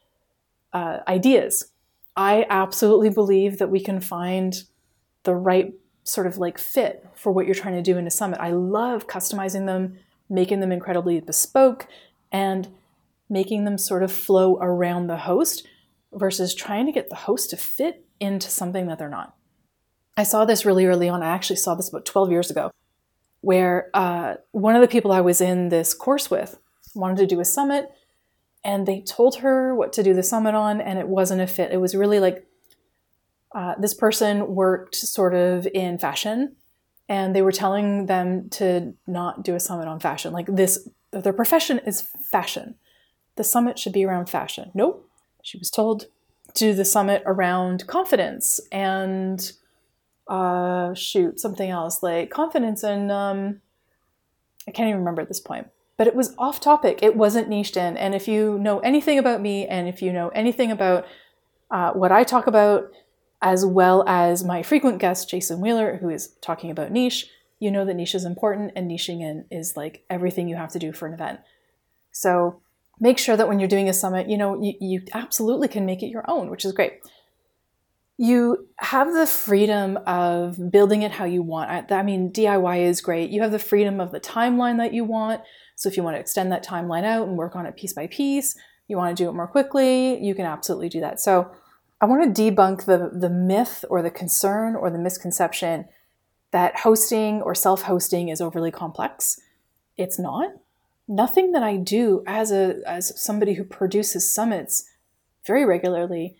uh, 0.71 0.99
ideas. 1.07 1.71
I 2.17 2.47
absolutely 2.49 3.11
believe 3.11 3.59
that 3.59 3.69
we 3.69 3.79
can 3.79 4.01
find 4.01 4.63
the 5.23 5.35
right 5.35 5.73
sort 6.03 6.25
of 6.25 6.37
like 6.37 6.57
fit 6.57 7.05
for 7.13 7.31
what 7.31 7.45
you're 7.45 7.55
trying 7.55 7.75
to 7.75 7.81
do 7.81 7.97
in 7.97 8.07
a 8.07 8.11
summit. 8.11 8.39
I 8.41 8.51
love 8.51 9.07
customizing 9.07 9.67
them, 9.67 9.99
making 10.27 10.59
them 10.59 10.71
incredibly 10.71 11.19
bespoke, 11.19 11.87
and 12.31 12.69
making 13.29 13.65
them 13.65 13.77
sort 13.77 14.03
of 14.03 14.11
flow 14.11 14.57
around 14.59 15.07
the 15.07 15.17
host 15.17 15.67
versus 16.11 16.55
trying 16.55 16.87
to 16.87 16.91
get 16.91 17.09
the 17.09 17.15
host 17.15 17.51
to 17.51 17.57
fit 17.57 18.05
into 18.19 18.49
something 18.49 18.87
that 18.87 18.97
they're 18.97 19.09
not. 19.09 19.35
I 20.15 20.23
saw 20.23 20.45
this 20.45 20.65
really 20.65 20.85
early 20.85 21.09
on. 21.09 21.21
I 21.21 21.27
actually 21.27 21.57
saw 21.57 21.75
this 21.75 21.89
about 21.89 22.05
12 22.05 22.31
years 22.31 22.49
ago, 22.49 22.71
where 23.41 23.91
uh, 23.93 24.35
one 24.51 24.75
of 24.75 24.81
the 24.81 24.87
people 24.87 25.11
I 25.11 25.21
was 25.21 25.39
in 25.39 25.69
this 25.69 25.93
course 25.93 26.31
with 26.31 26.57
wanted 26.95 27.17
to 27.17 27.27
do 27.27 27.39
a 27.39 27.45
summit, 27.45 27.91
and 28.67 28.85
they 28.85 29.01
told 29.01 29.37
her 29.37 29.73
what 29.73 29.93
to 29.93 30.03
do 30.03 30.13
the 30.13 30.21
summit 30.21 30.53
on, 30.53 30.81
and 30.81 30.99
it 30.99 31.07
wasn't 31.07 31.41
a 31.41 31.47
fit. 31.47 31.71
It 31.71 31.77
was 31.77 31.95
really 31.95 32.19
like 32.19 32.45
uh, 33.55 33.73
this 33.79 33.93
person 33.93 34.53
worked 34.53 34.93
sort 34.93 35.33
of 35.33 35.65
in 35.73 35.97
fashion 35.97 36.55
and 37.09 37.33
they 37.33 37.41
were 37.41 37.53
telling 37.53 38.07
them 38.07 38.49
to 38.49 38.93
not 39.07 39.41
do 39.41 39.55
a 39.55 39.59
summit 39.59 39.87
on 39.87 39.99
fashion. 39.99 40.33
Like 40.33 40.47
this 40.47 40.87
their 41.11 41.33
profession 41.33 41.79
is 41.79 42.01
fashion. 42.29 42.75
The 43.37 43.45
summit 43.45 43.79
should 43.79 43.93
be 43.93 44.03
around 44.03 44.29
fashion. 44.29 44.71
Nope. 44.73 45.09
She 45.41 45.57
was 45.57 45.69
told 45.69 46.07
to 46.53 46.65
do 46.65 46.73
the 46.73 46.83
summit 46.83 47.23
around 47.25 47.87
confidence 47.87 48.59
and 48.71 49.51
uh, 50.27 50.93
shoot 50.93 51.39
something 51.39 51.69
else 51.69 52.03
like 52.03 52.29
confidence 52.29 52.83
and 52.83 53.11
um, 53.11 53.61
i 54.67 54.71
can't 54.71 54.89
even 54.89 54.99
remember 54.99 55.21
at 55.21 55.29
this 55.29 55.39
point 55.39 55.67
but 55.97 56.07
it 56.07 56.15
was 56.15 56.35
off 56.37 56.59
topic 56.59 56.99
it 57.01 57.15
wasn't 57.15 57.49
niched 57.49 57.75
in 57.75 57.97
and 57.97 58.13
if 58.13 58.27
you 58.27 58.57
know 58.59 58.79
anything 58.79 59.17
about 59.17 59.41
me 59.41 59.67
and 59.67 59.87
if 59.87 60.01
you 60.01 60.13
know 60.13 60.29
anything 60.29 60.71
about 60.71 61.05
uh, 61.71 61.91
what 61.91 62.11
i 62.11 62.23
talk 62.23 62.47
about 62.47 62.91
as 63.41 63.65
well 63.65 64.03
as 64.07 64.43
my 64.43 64.63
frequent 64.63 64.99
guest, 64.99 65.29
Jason 65.29 65.61
Wheeler, 65.61 65.97
who 65.97 66.09
is 66.09 66.29
talking 66.41 66.71
about 66.71 66.91
niche. 66.91 67.29
You 67.59 67.71
know 67.71 67.85
that 67.85 67.95
niche 67.95 68.15
is 68.15 68.25
important, 68.25 68.71
and 68.75 68.89
niching 68.89 69.21
in 69.21 69.45
is 69.49 69.75
like 69.75 70.03
everything 70.09 70.47
you 70.47 70.55
have 70.55 70.71
to 70.71 70.79
do 70.79 70.91
for 70.91 71.07
an 71.07 71.13
event. 71.13 71.39
So 72.11 72.61
make 72.99 73.17
sure 73.17 73.35
that 73.35 73.47
when 73.47 73.59
you're 73.59 73.67
doing 73.67 73.89
a 73.89 73.93
summit, 73.93 74.29
you 74.29 74.37
know, 74.37 74.61
you, 74.61 74.73
you 74.79 75.01
absolutely 75.13 75.67
can 75.67 75.85
make 75.85 76.03
it 76.03 76.07
your 76.07 76.29
own, 76.29 76.49
which 76.49 76.65
is 76.65 76.71
great. 76.71 76.99
You 78.17 78.67
have 78.77 79.13
the 79.13 79.27
freedom 79.27 79.97
of 80.07 80.71
building 80.71 81.03
it 81.03 81.11
how 81.11 81.25
you 81.25 81.43
want. 81.43 81.91
I 81.91 82.01
mean, 82.01 82.31
DIY 82.31 82.79
is 82.79 82.99
great. 82.99 83.29
You 83.29 83.41
have 83.43 83.51
the 83.51 83.59
freedom 83.59 83.99
of 83.99 84.11
the 84.11 84.19
timeline 84.19 84.77
that 84.77 84.93
you 84.93 85.03
want. 85.03 85.41
So 85.75 85.87
if 85.87 85.95
you 85.95 86.01
want 86.01 86.15
to 86.15 86.19
extend 86.19 86.51
that 86.51 86.65
timeline 86.65 87.03
out 87.03 87.27
and 87.27 87.37
work 87.37 87.55
on 87.55 87.67
it 87.67 87.75
piece 87.75 87.93
by 87.93 88.07
piece, 88.07 88.57
you 88.87 88.97
want 88.97 89.15
to 89.15 89.23
do 89.23 89.29
it 89.29 89.33
more 89.33 89.47
quickly, 89.47 90.17
you 90.23 90.33
can 90.33 90.45
absolutely 90.45 90.89
do 90.89 90.99
that. 91.01 91.19
So 91.19 91.51
I 92.01 92.05
want 92.05 92.35
to 92.35 92.41
debunk 92.41 92.85
the, 92.85 93.11
the 93.13 93.29
myth 93.29 93.83
or 93.89 94.01
the 94.01 94.09
concern 94.09 94.75
or 94.75 94.89
the 94.89 94.99
misconception 94.99 95.85
that 96.51 96.79
hosting 96.79 97.41
or 97.41 97.53
self 97.53 97.83
hosting 97.83 98.29
is 98.29 98.41
overly 98.41 98.71
complex. 98.71 99.39
It's 99.97 100.17
not. 100.17 100.51
Nothing 101.07 101.51
that 101.53 101.63
I 101.63 101.77
do 101.77 102.23
as, 102.27 102.51
a, 102.51 102.77
as 102.85 103.19
somebody 103.21 103.53
who 103.53 103.63
produces 103.63 104.33
summits 104.33 104.89
very 105.45 105.65
regularly 105.65 106.37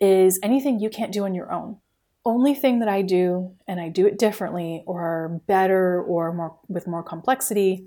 is 0.00 0.38
anything 0.42 0.80
you 0.80 0.90
can't 0.90 1.12
do 1.12 1.24
on 1.24 1.34
your 1.34 1.52
own. 1.52 1.78
Only 2.24 2.54
thing 2.54 2.80
that 2.80 2.88
I 2.88 3.02
do, 3.02 3.52
and 3.68 3.80
I 3.80 3.88
do 3.88 4.06
it 4.06 4.18
differently 4.18 4.82
or 4.86 5.40
better 5.46 6.02
or 6.02 6.32
more 6.32 6.58
with 6.68 6.86
more 6.86 7.02
complexity, 7.02 7.86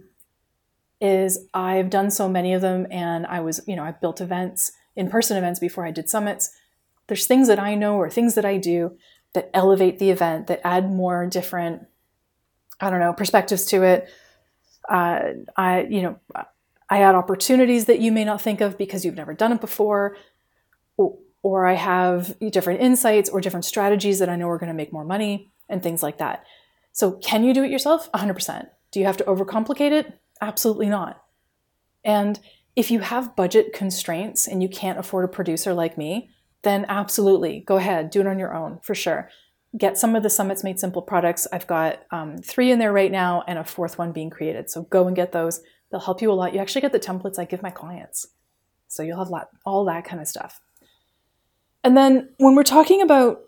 is 1.01 1.45
I've 1.53 1.89
done 1.89 2.11
so 2.11 2.29
many 2.29 2.53
of 2.53 2.61
them 2.61 2.87
and 2.89 3.25
I 3.25 3.41
was, 3.41 3.61
you 3.67 3.75
know, 3.75 3.83
I've 3.83 4.01
built 4.01 4.21
events, 4.21 4.71
in 4.95 5.09
person 5.09 5.37
events 5.37 5.59
before 5.59 5.85
I 5.85 5.91
did 5.91 6.09
summits 6.09 6.51
there's 7.09 7.25
things 7.25 7.49
that 7.49 7.59
I 7.59 7.75
know 7.75 7.97
or 7.97 8.09
things 8.09 8.35
that 8.35 8.45
I 8.45 8.57
do 8.57 8.95
that 9.33 9.49
elevate 9.53 9.99
the 9.99 10.11
event, 10.11 10.47
that 10.47 10.65
add 10.65 10.89
more 10.89 11.25
different, 11.25 11.85
I 12.79 12.89
don't 12.89 12.99
know, 12.99 13.13
perspectives 13.13 13.65
to 13.65 13.83
it. 13.83 14.07
Uh, 14.87 15.21
I, 15.57 15.81
you 15.89 16.01
know, 16.03 16.19
I 16.89 17.01
add 17.01 17.15
opportunities 17.15 17.85
that 17.85 17.99
you 17.99 18.11
may 18.11 18.23
not 18.23 18.41
think 18.41 18.61
of 18.61 18.77
because 18.77 19.03
you've 19.03 19.15
never 19.15 19.33
done 19.33 19.51
it 19.51 19.59
before, 19.59 20.17
or, 21.41 21.65
I 21.65 21.73
have 21.73 22.37
different 22.51 22.81
insights 22.81 23.29
or 23.29 23.41
different 23.41 23.65
strategies 23.65 24.19
that 24.19 24.29
I 24.29 24.35
know 24.35 24.49
are 24.49 24.57
going 24.57 24.71
to 24.71 24.73
make 24.73 24.93
more 24.93 25.05
money 25.05 25.51
and 25.67 25.81
things 25.81 26.03
like 26.03 26.17
that. 26.17 26.43
So, 26.91 27.13
can 27.13 27.43
you 27.43 27.53
do 27.53 27.63
it 27.63 27.71
yourself? 27.71 28.11
100%. 28.11 28.67
Do 28.91 28.99
you 28.99 29.05
have 29.05 29.17
to 29.17 29.23
overcomplicate 29.23 29.91
it? 29.91 30.19
Absolutely 30.41 30.87
not. 30.87 31.23
And 32.03 32.39
if 32.75 32.89
you 32.89 32.99
have 32.99 33.35
budget 33.35 33.73
constraints 33.73 34.47
and 34.47 34.63
you 34.63 34.69
can't 34.69 34.99
afford 34.99 35.25
a 35.25 35.27
producer 35.27 35.73
like 35.73 35.97
me, 35.97 36.29
then 36.63 36.85
absolutely 36.89 37.61
go 37.61 37.77
ahead, 37.77 38.09
do 38.09 38.21
it 38.21 38.27
on 38.27 38.39
your 38.39 38.53
own 38.53 38.79
for 38.81 38.95
sure. 38.95 39.29
Get 39.77 39.97
some 39.97 40.15
of 40.15 40.23
the 40.23 40.29
Summits 40.29 40.63
Made 40.63 40.79
Simple 40.79 41.01
products. 41.01 41.47
I've 41.53 41.67
got 41.67 41.99
um, 42.11 42.37
three 42.37 42.71
in 42.71 42.79
there 42.79 42.91
right 42.91 43.11
now 43.11 43.43
and 43.47 43.59
a 43.59 43.63
fourth 43.63 43.97
one 43.97 44.11
being 44.11 44.29
created. 44.29 44.69
So 44.69 44.83
go 44.83 45.07
and 45.07 45.15
get 45.15 45.31
those. 45.31 45.61
They'll 45.91 45.99
help 45.99 46.21
you 46.21 46.31
a 46.31 46.33
lot. 46.33 46.53
You 46.53 46.59
actually 46.59 46.81
get 46.81 46.91
the 46.91 46.99
templates 46.99 47.37
I 47.37 47.45
give 47.45 47.61
my 47.61 47.69
clients. 47.69 48.27
So 48.87 49.03
you'll 49.03 49.19
have 49.19 49.29
lot, 49.29 49.49
all 49.65 49.85
that 49.85 50.05
kind 50.05 50.21
of 50.21 50.27
stuff. 50.27 50.59
And 51.89 51.97
then 51.97 52.29
when 52.37 52.53
we're 52.53 52.61
talking 52.61 53.01
about 53.01 53.45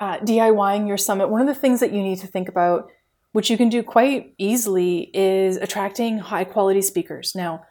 uh, 0.00 0.16
DIYing 0.20 0.88
your 0.88 0.96
summit, 0.96 1.28
one 1.28 1.42
of 1.42 1.46
the 1.46 1.54
things 1.54 1.80
that 1.80 1.92
you 1.92 2.02
need 2.02 2.16
to 2.20 2.26
think 2.26 2.48
about, 2.48 2.88
which 3.32 3.50
you 3.50 3.58
can 3.58 3.68
do 3.68 3.82
quite 3.82 4.32
easily, 4.38 5.10
is 5.12 5.58
attracting 5.58 6.16
high 6.16 6.44
quality 6.44 6.80
speakers. 6.80 7.34
Now, 7.34 7.66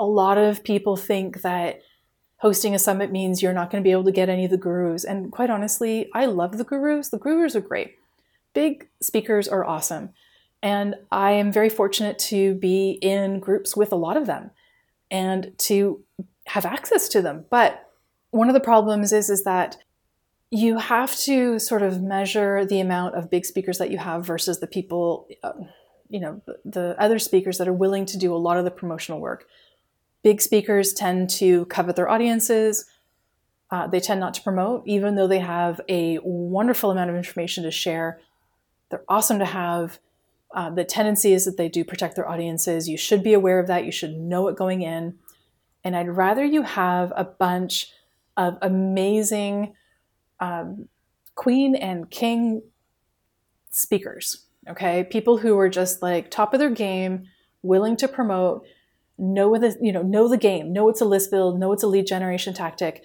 a 0.00 0.04
lot 0.04 0.36
of 0.36 0.64
people 0.64 0.96
think 0.96 1.42
that 1.42 1.80
hosting 2.38 2.74
a 2.74 2.78
summit 2.80 3.12
means 3.12 3.40
you're 3.40 3.52
not 3.52 3.70
going 3.70 3.80
to 3.80 3.86
be 3.86 3.92
able 3.92 4.02
to 4.02 4.10
get 4.10 4.28
any 4.28 4.46
of 4.46 4.50
the 4.50 4.56
gurus. 4.56 5.04
And 5.04 5.30
quite 5.30 5.48
honestly, 5.48 6.10
I 6.12 6.26
love 6.26 6.58
the 6.58 6.64
gurus. 6.64 7.10
The 7.10 7.18
gurus 7.18 7.54
are 7.54 7.60
great. 7.60 7.98
Big 8.52 8.88
speakers 9.00 9.46
are 9.46 9.64
awesome. 9.64 10.10
And 10.60 10.96
I 11.12 11.30
am 11.30 11.52
very 11.52 11.68
fortunate 11.68 12.18
to 12.30 12.54
be 12.54 12.98
in 13.00 13.38
groups 13.38 13.76
with 13.76 13.92
a 13.92 13.96
lot 13.96 14.16
of 14.16 14.26
them 14.26 14.50
and 15.08 15.56
to 15.58 16.02
have 16.48 16.66
access 16.66 17.08
to 17.10 17.22
them. 17.22 17.44
But 17.48 17.86
one 18.30 18.48
of 18.48 18.54
the 18.54 18.60
problems 18.60 19.12
is, 19.12 19.30
is 19.30 19.44
that 19.44 19.76
you 20.50 20.78
have 20.78 21.16
to 21.16 21.58
sort 21.58 21.82
of 21.82 22.02
measure 22.02 22.64
the 22.64 22.80
amount 22.80 23.14
of 23.14 23.30
big 23.30 23.44
speakers 23.44 23.78
that 23.78 23.90
you 23.90 23.98
have 23.98 24.26
versus 24.26 24.58
the 24.58 24.66
people, 24.66 25.28
uh, 25.44 25.52
you 26.08 26.18
know, 26.18 26.40
the, 26.46 26.58
the 26.64 26.96
other 26.98 27.18
speakers 27.18 27.58
that 27.58 27.68
are 27.68 27.72
willing 27.72 28.04
to 28.06 28.18
do 28.18 28.34
a 28.34 28.36
lot 28.36 28.56
of 28.56 28.64
the 28.64 28.70
promotional 28.70 29.20
work. 29.20 29.46
Big 30.22 30.42
speakers 30.42 30.92
tend 30.92 31.30
to 31.30 31.64
covet 31.66 31.96
their 31.96 32.08
audiences. 32.08 32.86
Uh, 33.70 33.86
they 33.86 34.00
tend 34.00 34.18
not 34.18 34.34
to 34.34 34.42
promote, 34.42 34.82
even 34.86 35.14
though 35.14 35.28
they 35.28 35.38
have 35.38 35.80
a 35.88 36.18
wonderful 36.24 36.90
amount 36.90 37.10
of 37.10 37.16
information 37.16 37.62
to 37.62 37.70
share. 37.70 38.20
They're 38.90 39.04
awesome 39.08 39.38
to 39.38 39.44
have. 39.44 40.00
Uh, 40.52 40.68
the 40.68 40.84
tendency 40.84 41.32
is 41.32 41.44
that 41.44 41.56
they 41.56 41.68
do 41.68 41.84
protect 41.84 42.16
their 42.16 42.28
audiences. 42.28 42.88
You 42.88 42.96
should 42.98 43.22
be 43.22 43.34
aware 43.34 43.60
of 43.60 43.68
that. 43.68 43.84
You 43.84 43.92
should 43.92 44.16
know 44.16 44.48
it 44.48 44.56
going 44.56 44.82
in. 44.82 45.16
And 45.84 45.96
I'd 45.96 46.08
rather 46.08 46.44
you 46.44 46.62
have 46.62 47.12
a 47.14 47.22
bunch 47.24 47.92
of 48.40 48.56
amazing 48.62 49.74
um, 50.40 50.88
queen 51.34 51.74
and 51.74 52.10
king 52.10 52.62
speakers, 53.70 54.46
okay? 54.68 55.04
People 55.04 55.36
who 55.38 55.58
are 55.58 55.68
just 55.68 56.02
like 56.02 56.30
top 56.30 56.54
of 56.54 56.60
their 56.60 56.70
game, 56.70 57.26
willing 57.62 57.96
to 57.96 58.08
promote, 58.08 58.64
know 59.18 59.56
the 59.58 59.76
you 59.82 59.92
know 59.92 60.02
know 60.02 60.26
the 60.26 60.38
game, 60.38 60.72
know 60.72 60.88
it's 60.88 61.02
a 61.02 61.04
list 61.04 61.30
build, 61.30 61.60
know 61.60 61.72
it's 61.72 61.82
a 61.82 61.86
lead 61.86 62.06
generation 62.06 62.54
tactic, 62.54 63.02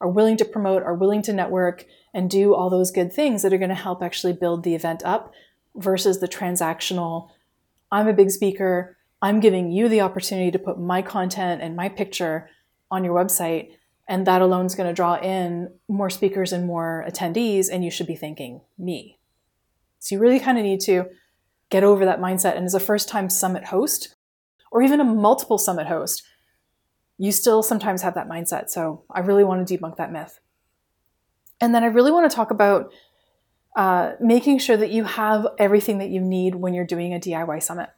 are 0.00 0.08
willing 0.08 0.38
to 0.38 0.44
promote, 0.44 0.82
are 0.82 0.94
willing 0.94 1.20
to 1.22 1.32
network, 1.34 1.84
and 2.14 2.30
do 2.30 2.54
all 2.54 2.70
those 2.70 2.90
good 2.90 3.12
things 3.12 3.42
that 3.42 3.52
are 3.52 3.58
going 3.58 3.68
to 3.68 3.74
help 3.74 4.02
actually 4.02 4.32
build 4.32 4.64
the 4.64 4.74
event 4.74 5.02
up, 5.04 5.32
versus 5.76 6.20
the 6.20 6.28
transactional. 6.28 7.28
I'm 7.92 8.08
a 8.08 8.14
big 8.14 8.30
speaker. 8.30 8.96
I'm 9.20 9.40
giving 9.40 9.70
you 9.70 9.88
the 9.88 10.00
opportunity 10.00 10.50
to 10.50 10.58
put 10.58 10.80
my 10.80 11.02
content 11.02 11.60
and 11.60 11.76
my 11.76 11.88
picture 11.88 12.48
on 12.90 13.04
your 13.04 13.14
website, 13.14 13.72
and 14.08 14.26
that 14.26 14.40
alone 14.40 14.66
is 14.66 14.74
going 14.74 14.88
to 14.88 14.94
draw 14.94 15.16
in 15.20 15.70
more 15.86 16.08
speakers 16.08 16.52
and 16.52 16.66
more 16.66 17.04
attendees, 17.06 17.68
and 17.70 17.84
you 17.84 17.90
should 17.90 18.06
be 18.06 18.16
thanking 18.16 18.62
me. 18.78 19.18
So 19.98 20.14
you 20.14 20.20
really 20.20 20.40
kind 20.40 20.56
of 20.56 20.64
need 20.64 20.80
to 20.82 21.06
get 21.70 21.84
over 21.84 22.04
that 22.06 22.20
mindset. 22.20 22.56
And 22.56 22.64
as 22.64 22.74
a 22.74 22.80
first 22.80 23.08
time 23.08 23.28
summit 23.28 23.64
host, 23.64 24.14
or 24.72 24.82
even 24.82 25.00
a 25.00 25.04
multiple 25.04 25.58
summit 25.58 25.86
host, 25.86 26.22
you 27.18 27.32
still 27.32 27.62
sometimes 27.62 28.02
have 28.02 28.14
that 28.14 28.28
mindset. 28.28 28.70
So 28.70 29.04
I 29.10 29.20
really 29.20 29.44
want 29.44 29.66
to 29.66 29.78
debunk 29.78 29.96
that 29.96 30.12
myth. 30.12 30.40
And 31.60 31.74
then 31.74 31.82
I 31.82 31.88
really 31.88 32.12
want 32.12 32.30
to 32.30 32.34
talk 32.34 32.50
about 32.50 32.92
uh, 33.76 34.12
making 34.20 34.58
sure 34.58 34.76
that 34.76 34.90
you 34.90 35.04
have 35.04 35.46
everything 35.58 35.98
that 35.98 36.10
you 36.10 36.20
need 36.20 36.54
when 36.54 36.74
you're 36.74 36.86
doing 36.86 37.12
a 37.12 37.18
DIY 37.18 37.62
summit. 37.62 37.90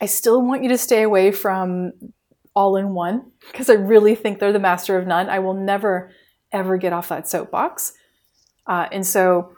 I 0.00 0.06
still 0.06 0.42
want 0.42 0.62
you 0.62 0.70
to 0.70 0.78
stay 0.78 1.02
away 1.02 1.30
from 1.30 1.92
all 2.54 2.76
in 2.76 2.94
one 2.94 3.32
because 3.50 3.68
I 3.68 3.74
really 3.74 4.14
think 4.14 4.38
they're 4.38 4.52
the 4.52 4.58
master 4.58 4.96
of 4.96 5.06
none. 5.06 5.28
I 5.28 5.38
will 5.40 5.54
never, 5.54 6.12
ever 6.52 6.76
get 6.76 6.92
off 6.92 7.08
that 7.08 7.28
soapbox. 7.28 7.92
Uh, 8.66 8.88
and 8.92 9.06
so 9.06 9.54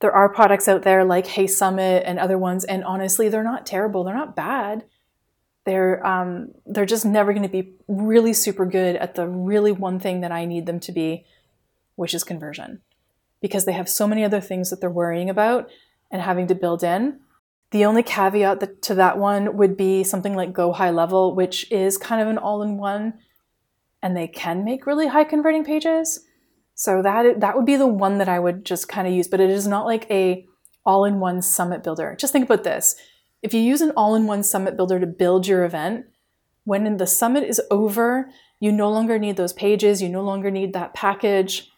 there 0.00 0.12
are 0.12 0.28
products 0.28 0.68
out 0.68 0.82
there 0.82 1.04
like 1.04 1.26
Hey 1.26 1.46
Summit 1.46 2.04
and 2.06 2.18
other 2.18 2.38
ones, 2.38 2.64
and 2.64 2.84
honestly, 2.84 3.28
they're 3.28 3.42
not 3.44 3.66
terrible. 3.66 4.04
They're 4.04 4.14
not 4.14 4.36
bad 4.36 4.84
they're 5.68 6.04
um, 6.06 6.52
they're 6.64 6.86
just 6.86 7.04
never 7.04 7.34
going 7.34 7.42
to 7.42 7.48
be 7.48 7.74
really 7.88 8.32
super 8.32 8.64
good 8.64 8.96
at 8.96 9.16
the 9.16 9.28
really 9.28 9.70
one 9.70 10.00
thing 10.00 10.22
that 10.22 10.32
I 10.32 10.46
need 10.46 10.64
them 10.64 10.80
to 10.80 10.92
be, 10.92 11.26
which 11.94 12.14
is 12.14 12.24
conversion, 12.24 12.80
because 13.42 13.66
they 13.66 13.72
have 13.72 13.86
so 13.86 14.08
many 14.08 14.24
other 14.24 14.40
things 14.40 14.70
that 14.70 14.80
they're 14.80 14.88
worrying 14.88 15.28
about 15.28 15.68
and 16.10 16.22
having 16.22 16.46
to 16.46 16.54
build 16.54 16.82
in. 16.82 17.20
The 17.70 17.84
only 17.84 18.02
caveat 18.02 18.60
that, 18.60 18.82
to 18.82 18.94
that 18.94 19.18
one 19.18 19.56
would 19.56 19.76
be 19.76 20.02
something 20.02 20.34
like 20.34 20.52
Go 20.52 20.72
High 20.72 20.90
Level, 20.90 21.34
which 21.34 21.70
is 21.70 21.98
kind 21.98 22.22
of 22.22 22.28
an 22.28 22.38
all-in-one, 22.38 23.14
and 24.02 24.16
they 24.16 24.28
can 24.28 24.64
make 24.64 24.86
really 24.86 25.08
high 25.08 25.24
converting 25.24 25.64
pages. 25.64 26.20
So 26.74 27.02
that 27.02 27.40
that 27.40 27.56
would 27.56 27.66
be 27.66 27.76
the 27.76 27.86
one 27.86 28.18
that 28.18 28.28
I 28.28 28.38
would 28.38 28.64
just 28.64 28.88
kind 28.88 29.06
of 29.06 29.12
use, 29.12 29.28
but 29.28 29.40
it 29.40 29.50
is 29.50 29.66
not 29.66 29.84
like 29.84 30.10
a 30.10 30.46
all-in-one 30.86 31.42
summit 31.42 31.82
builder. 31.82 32.16
Just 32.18 32.32
think 32.32 32.44
about 32.44 32.64
this 32.64 32.96
if 33.42 33.54
you 33.54 33.60
use 33.60 33.80
an 33.80 33.92
all 33.96 34.14
in 34.14 34.26
one 34.26 34.42
summit 34.42 34.76
builder 34.76 34.98
to 34.98 35.06
build 35.06 35.46
your 35.46 35.64
event, 35.64 36.06
when 36.64 36.96
the 36.96 37.06
summit 37.06 37.44
is 37.44 37.60
over, 37.70 38.30
you 38.60 38.72
no 38.72 38.90
longer 38.90 39.18
need 39.18 39.36
those 39.36 39.52
pages, 39.52 40.02
you 40.02 40.08
no 40.08 40.22
longer 40.22 40.50
need 40.50 40.72
that 40.72 40.94
package. 40.94 41.70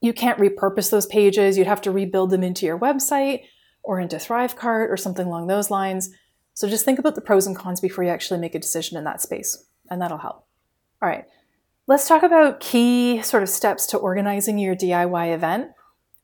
You 0.00 0.12
can't 0.12 0.38
repurpose 0.38 0.90
those 0.90 1.06
pages, 1.06 1.56
you'd 1.56 1.66
have 1.66 1.80
to 1.82 1.90
rebuild 1.90 2.30
them 2.30 2.42
into 2.42 2.66
your 2.66 2.78
website 2.78 3.44
or 3.84 4.00
into 4.00 4.16
Thrivecart 4.16 4.90
or 4.90 4.96
something 4.96 5.26
along 5.26 5.46
those 5.46 5.70
lines. 5.70 6.10
So 6.54 6.68
just 6.68 6.84
think 6.84 6.98
about 6.98 7.14
the 7.14 7.20
pros 7.20 7.46
and 7.46 7.56
cons 7.56 7.80
before 7.80 8.04
you 8.04 8.10
actually 8.10 8.40
make 8.40 8.54
a 8.54 8.60
decision 8.60 8.96
in 8.96 9.04
that 9.04 9.20
space, 9.20 9.66
and 9.90 10.00
that'll 10.00 10.18
help. 10.18 10.46
All 11.02 11.08
right, 11.08 11.26
let's 11.86 12.08
talk 12.08 12.22
about 12.22 12.60
key 12.60 13.22
sort 13.22 13.42
of 13.42 13.48
steps 13.48 13.86
to 13.86 13.98
organizing 13.98 14.58
your 14.58 14.74
DIY 14.74 15.34
event. 15.34 15.72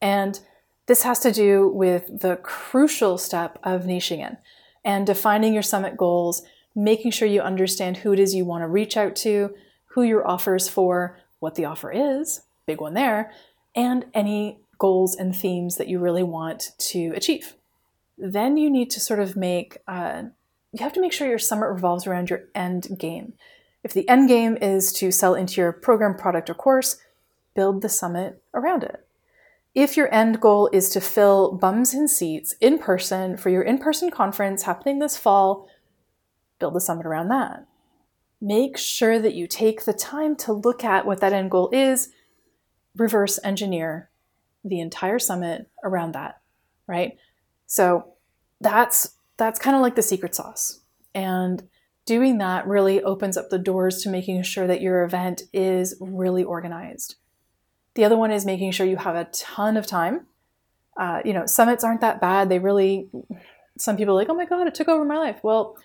And 0.00 0.40
this 0.86 1.02
has 1.02 1.20
to 1.20 1.32
do 1.32 1.68
with 1.68 2.20
the 2.20 2.36
crucial 2.36 3.18
step 3.18 3.58
of 3.62 3.82
niching 3.82 4.18
in 4.18 4.38
and 4.84 5.06
defining 5.06 5.52
your 5.52 5.62
summit 5.62 5.96
goals, 5.96 6.42
making 6.74 7.10
sure 7.10 7.28
you 7.28 7.40
understand 7.40 7.98
who 7.98 8.12
it 8.12 8.18
is 8.18 8.34
you 8.34 8.44
want 8.44 8.62
to 8.62 8.68
reach 8.68 8.96
out 8.96 9.14
to, 9.16 9.54
who 9.86 10.02
your 10.02 10.26
offer 10.26 10.56
is 10.56 10.68
for, 10.68 11.18
what 11.40 11.56
the 11.56 11.64
offer 11.64 11.90
is, 11.90 12.42
big 12.66 12.80
one 12.80 12.94
there, 12.94 13.32
and 13.74 14.06
any 14.14 14.59
goals 14.80 15.14
and 15.14 15.36
themes 15.36 15.76
that 15.76 15.86
you 15.86 16.00
really 16.00 16.24
want 16.24 16.72
to 16.78 17.12
achieve. 17.14 17.54
Then 18.18 18.56
you 18.56 18.68
need 18.68 18.90
to 18.90 19.00
sort 19.00 19.20
of 19.20 19.36
make, 19.36 19.78
uh, 19.86 20.24
you 20.72 20.82
have 20.82 20.92
to 20.94 21.00
make 21.00 21.12
sure 21.12 21.28
your 21.28 21.38
summit 21.38 21.66
revolves 21.66 22.06
around 22.06 22.30
your 22.30 22.44
end 22.54 22.88
game. 22.98 23.34
If 23.84 23.92
the 23.92 24.08
end 24.08 24.28
game 24.28 24.58
is 24.60 24.92
to 24.94 25.12
sell 25.12 25.34
into 25.34 25.60
your 25.60 25.72
program, 25.72 26.16
product, 26.16 26.50
or 26.50 26.54
course, 26.54 26.96
build 27.54 27.82
the 27.82 27.88
summit 27.88 28.42
around 28.52 28.82
it. 28.82 29.06
If 29.74 29.96
your 29.96 30.12
end 30.12 30.40
goal 30.40 30.68
is 30.72 30.88
to 30.90 31.00
fill 31.00 31.52
bums 31.52 31.94
in 31.94 32.08
seats 32.08 32.54
in 32.60 32.78
person 32.78 33.36
for 33.36 33.50
your 33.50 33.62
in 33.62 33.78
person 33.78 34.10
conference 34.10 34.64
happening 34.64 34.98
this 34.98 35.16
fall, 35.16 35.68
build 36.58 36.74
the 36.74 36.80
summit 36.80 37.06
around 37.06 37.28
that. 37.28 37.66
Make 38.40 38.76
sure 38.76 39.18
that 39.18 39.34
you 39.34 39.46
take 39.46 39.84
the 39.84 39.92
time 39.92 40.34
to 40.36 40.52
look 40.52 40.82
at 40.82 41.06
what 41.06 41.20
that 41.20 41.32
end 41.32 41.50
goal 41.50 41.68
is, 41.72 42.10
reverse 42.96 43.38
engineer 43.44 44.09
the 44.64 44.80
entire 44.80 45.18
summit 45.18 45.68
around 45.84 46.12
that, 46.12 46.40
right? 46.86 47.16
So 47.66 48.14
that's 48.60 49.16
that's 49.36 49.58
kind 49.58 49.74
of 49.74 49.82
like 49.82 49.96
the 49.96 50.02
secret 50.02 50.34
sauce. 50.34 50.80
And 51.14 51.68
doing 52.04 52.38
that 52.38 52.66
really 52.66 53.02
opens 53.02 53.36
up 53.36 53.48
the 53.48 53.58
doors 53.58 54.02
to 54.02 54.10
making 54.10 54.42
sure 54.42 54.66
that 54.66 54.82
your 54.82 55.02
event 55.02 55.42
is 55.52 55.96
really 56.00 56.44
organized. 56.44 57.16
The 57.94 58.04
other 58.04 58.16
one 58.16 58.30
is 58.30 58.44
making 58.44 58.72
sure 58.72 58.86
you 58.86 58.96
have 58.96 59.16
a 59.16 59.24
ton 59.32 59.76
of 59.76 59.86
time. 59.86 60.26
Uh, 60.96 61.20
you 61.24 61.32
know, 61.32 61.46
summits 61.46 61.84
aren't 61.84 62.02
that 62.02 62.20
bad. 62.20 62.48
They 62.48 62.58
really, 62.58 63.08
some 63.78 63.96
people 63.96 64.14
are 64.14 64.20
like, 64.20 64.28
oh 64.28 64.34
my 64.34 64.44
God, 64.44 64.66
it 64.66 64.74
took 64.74 64.88
over 64.88 65.04
my 65.04 65.18
life. 65.18 65.40
Well, 65.42 65.76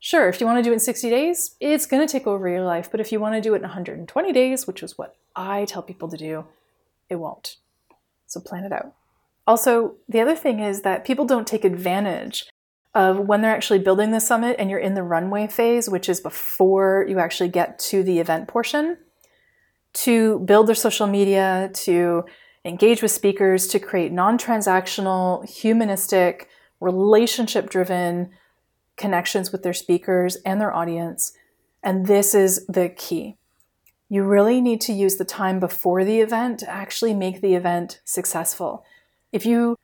sure, 0.00 0.28
if 0.28 0.40
you 0.40 0.46
want 0.46 0.58
to 0.58 0.62
do 0.62 0.70
it 0.70 0.74
in 0.74 0.80
60 0.80 1.10
days, 1.10 1.54
it's 1.60 1.86
going 1.86 2.04
to 2.06 2.10
take 2.10 2.26
over 2.26 2.48
your 2.48 2.64
life. 2.64 2.90
But 2.90 3.00
if 3.00 3.12
you 3.12 3.20
want 3.20 3.34
to 3.34 3.40
do 3.40 3.52
it 3.54 3.58
in 3.58 3.62
120 3.62 4.32
days, 4.32 4.66
which 4.66 4.82
is 4.82 4.96
what 4.96 5.16
I 5.36 5.64
tell 5.66 5.82
people 5.82 6.08
to 6.08 6.16
do, 6.16 6.46
it 7.08 7.16
won't. 7.16 7.56
So 8.32 8.40
plan 8.40 8.64
it 8.64 8.72
out. 8.72 8.94
Also, 9.46 9.96
the 10.08 10.20
other 10.20 10.34
thing 10.34 10.60
is 10.60 10.82
that 10.82 11.04
people 11.04 11.26
don't 11.26 11.46
take 11.46 11.64
advantage 11.64 12.48
of 12.94 13.18
when 13.18 13.42
they're 13.42 13.54
actually 13.54 13.78
building 13.78 14.10
the 14.10 14.20
summit 14.20 14.56
and 14.58 14.70
you're 14.70 14.78
in 14.78 14.94
the 14.94 15.02
runway 15.02 15.46
phase, 15.46 15.88
which 15.88 16.08
is 16.08 16.20
before 16.20 17.04
you 17.08 17.18
actually 17.18 17.50
get 17.50 17.78
to 17.78 18.02
the 18.02 18.20
event 18.20 18.48
portion 18.48 18.96
to 19.92 20.38
build 20.40 20.66
their 20.66 20.74
social 20.74 21.06
media, 21.06 21.70
to 21.74 22.24
engage 22.64 23.02
with 23.02 23.10
speakers, 23.10 23.66
to 23.66 23.78
create 23.78 24.12
non 24.12 24.38
transactional, 24.38 25.46
humanistic, 25.48 26.48
relationship 26.80 27.68
driven 27.68 28.30
connections 28.96 29.52
with 29.52 29.62
their 29.62 29.74
speakers 29.74 30.36
and 30.46 30.58
their 30.58 30.72
audience. 30.72 31.32
And 31.82 32.06
this 32.06 32.34
is 32.34 32.66
the 32.66 32.88
key. 32.88 33.36
You 34.12 34.22
really 34.22 34.60
need 34.60 34.78
to 34.78 34.92
use 34.92 35.16
the 35.16 35.24
time 35.24 35.58
before 35.58 36.04
the 36.04 36.20
event 36.20 36.58
to 36.58 36.68
actually 36.68 37.14
make 37.14 37.40
the 37.40 37.54
event 37.54 37.98
successful. 38.04 38.84
If 39.32 39.46
you 39.46 39.78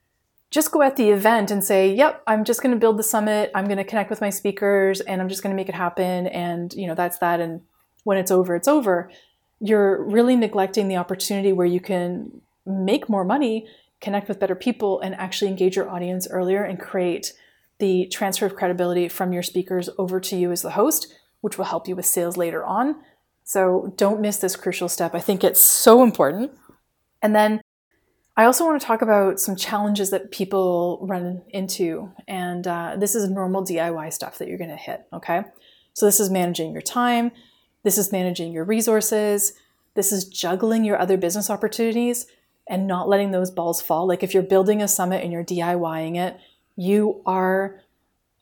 just 0.51 0.71
go 0.71 0.83
at 0.83 0.97
the 0.97 1.09
event 1.09 1.51
and 1.51 1.65
say, 1.65 1.95
"Yep, 1.95 2.25
I'm 2.27 2.45
just 2.45 2.61
going 2.63 2.75
to 2.75 2.79
build 2.79 2.99
the 2.99 3.03
summit. 3.15 3.51
I'm 3.55 3.65
going 3.65 3.79
to 3.79 3.85
connect 3.85 4.11
with 4.11 4.21
my 4.21 4.29
speakers 4.29 5.01
and 5.01 5.23
I'm 5.23 5.31
just 5.31 5.43
going 5.43 5.55
to 5.55 5.57
make 5.57 5.71
it 5.71 5.75
happen 5.75 6.27
and, 6.27 6.75
you 6.75 6.87
know, 6.87 6.95
that's 6.95 7.17
that 7.21 7.41
and 7.41 7.63
when 8.05 8.19
it's 8.19 8.31
over, 8.31 8.55
it's 8.55 8.69
over." 8.69 9.11
You're 9.61 10.05
really 10.05 10.37
neglecting 10.37 10.89
the 10.89 10.99
opportunity 10.99 11.55
where 11.55 11.67
you 11.67 11.81
can 11.81 12.43
make 12.67 13.09
more 13.09 13.25
money, 13.25 13.67
connect 14.03 14.29
with 14.29 14.39
better 14.39 14.55
people 14.55 15.01
and 15.01 15.15
actually 15.15 15.51
engage 15.51 15.75
your 15.75 15.89
audience 15.89 16.29
earlier 16.31 16.63
and 16.65 16.79
create 16.79 17.33
the 17.79 18.07
transfer 18.13 18.45
of 18.45 18.57
credibility 18.57 19.09
from 19.09 19.33
your 19.33 19.43
speakers 19.43 19.89
over 19.97 20.21
to 20.21 20.37
you 20.37 20.53
as 20.53 20.61
the 20.61 20.73
host, 20.73 21.15
which 21.41 21.57
will 21.57 21.73
help 21.73 21.89
you 21.89 21.97
with 21.97 22.05
sales 22.05 22.37
later 22.37 22.63
on. 22.63 22.97
So 23.49 23.95
don't 23.97 24.21
miss 24.21 24.37
this 24.37 24.57
crucial 24.57 24.91
step. 24.91 25.15
I 25.15 25.21
think 25.21 25.43
it's 25.43 25.63
so 25.63 26.03
important. 26.03 26.53
And 27.23 27.35
then 27.35 27.63
I 28.37 28.45
also 28.45 28.67
want 28.67 28.79
to 28.79 28.87
talk 28.87 29.01
about 29.01 29.41
some 29.41 29.57
challenges 29.57 30.11
that 30.11 30.31
people 30.31 30.99
run 31.01 31.41
into. 31.49 32.13
And 32.29 32.67
uh, 32.67 32.97
this 32.99 33.15
is 33.15 33.31
normal 33.31 33.65
DIY 33.65 34.13
stuff 34.13 34.37
that 34.37 34.49
you're 34.49 34.59
going 34.59 34.69
to 34.69 34.77
hit. 34.77 35.07
Okay. 35.15 35.45
So 35.95 36.05
this 36.05 36.21
is 36.21 36.29
managing 36.29 36.73
your 36.73 36.83
time, 36.83 37.33
this 37.85 37.97
is 37.97 38.13
managing 38.13 38.53
your 38.53 38.65
resources, 38.65 39.55
this 39.95 40.13
is 40.13 40.27
juggling 40.27 40.85
your 40.85 40.99
other 40.99 41.17
business 41.17 41.49
opportunities 41.49 42.27
and 42.69 42.87
not 42.87 43.09
letting 43.09 43.31
those 43.31 43.51
balls 43.51 43.81
fall. 43.81 44.07
Like 44.07 44.23
if 44.23 44.35
you're 44.35 44.43
building 44.43 44.83
a 44.83 44.89
summit 44.89 45.25
and 45.25 45.33
you're 45.33 45.43
DIYing 45.43 46.19
it, 46.19 46.39
you 46.77 47.23
are, 47.25 47.81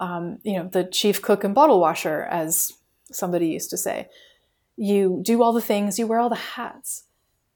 um, 0.01 0.41
you 0.43 0.55
know, 0.55 0.67
the 0.67 0.83
chief 0.83 1.23
cook 1.23 1.45
and 1.45 1.55
bottle 1.55 1.79
washer, 1.79 2.23
as 2.23 2.73
somebody 3.13 3.47
used 3.47 3.71
to 3.71 3.77
say. 3.77 4.09
You 4.77 5.21
do 5.23 5.43
all 5.43 5.53
the 5.53 5.61
things, 5.61 5.99
you 5.99 6.07
wear 6.07 6.19
all 6.19 6.29
the 6.29 6.37
hats 6.37 7.07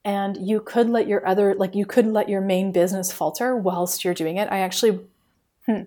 and 0.04 0.36
you 0.36 0.60
could 0.60 0.88
let 0.88 1.06
your 1.06 1.26
other 1.26 1.54
like 1.54 1.74
you 1.74 1.84
could 1.84 2.06
let 2.06 2.28
your 2.28 2.40
main 2.40 2.72
business 2.72 3.12
falter 3.12 3.56
whilst 3.56 4.04
you're 4.04 4.14
doing 4.14 4.36
it. 4.36 4.48
I 4.50 4.60
actually 4.60 5.00
hmm, 5.66 5.82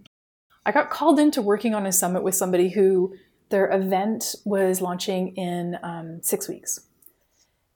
i 0.65 0.71
got 0.71 0.89
called 0.89 1.19
into 1.19 1.41
working 1.41 1.73
on 1.73 1.85
a 1.85 1.91
summit 1.91 2.23
with 2.23 2.35
somebody 2.35 2.69
who 2.69 3.15
their 3.49 3.71
event 3.71 4.35
was 4.45 4.81
launching 4.81 5.35
in 5.35 5.77
um, 5.83 6.21
six 6.23 6.47
weeks. 6.47 6.79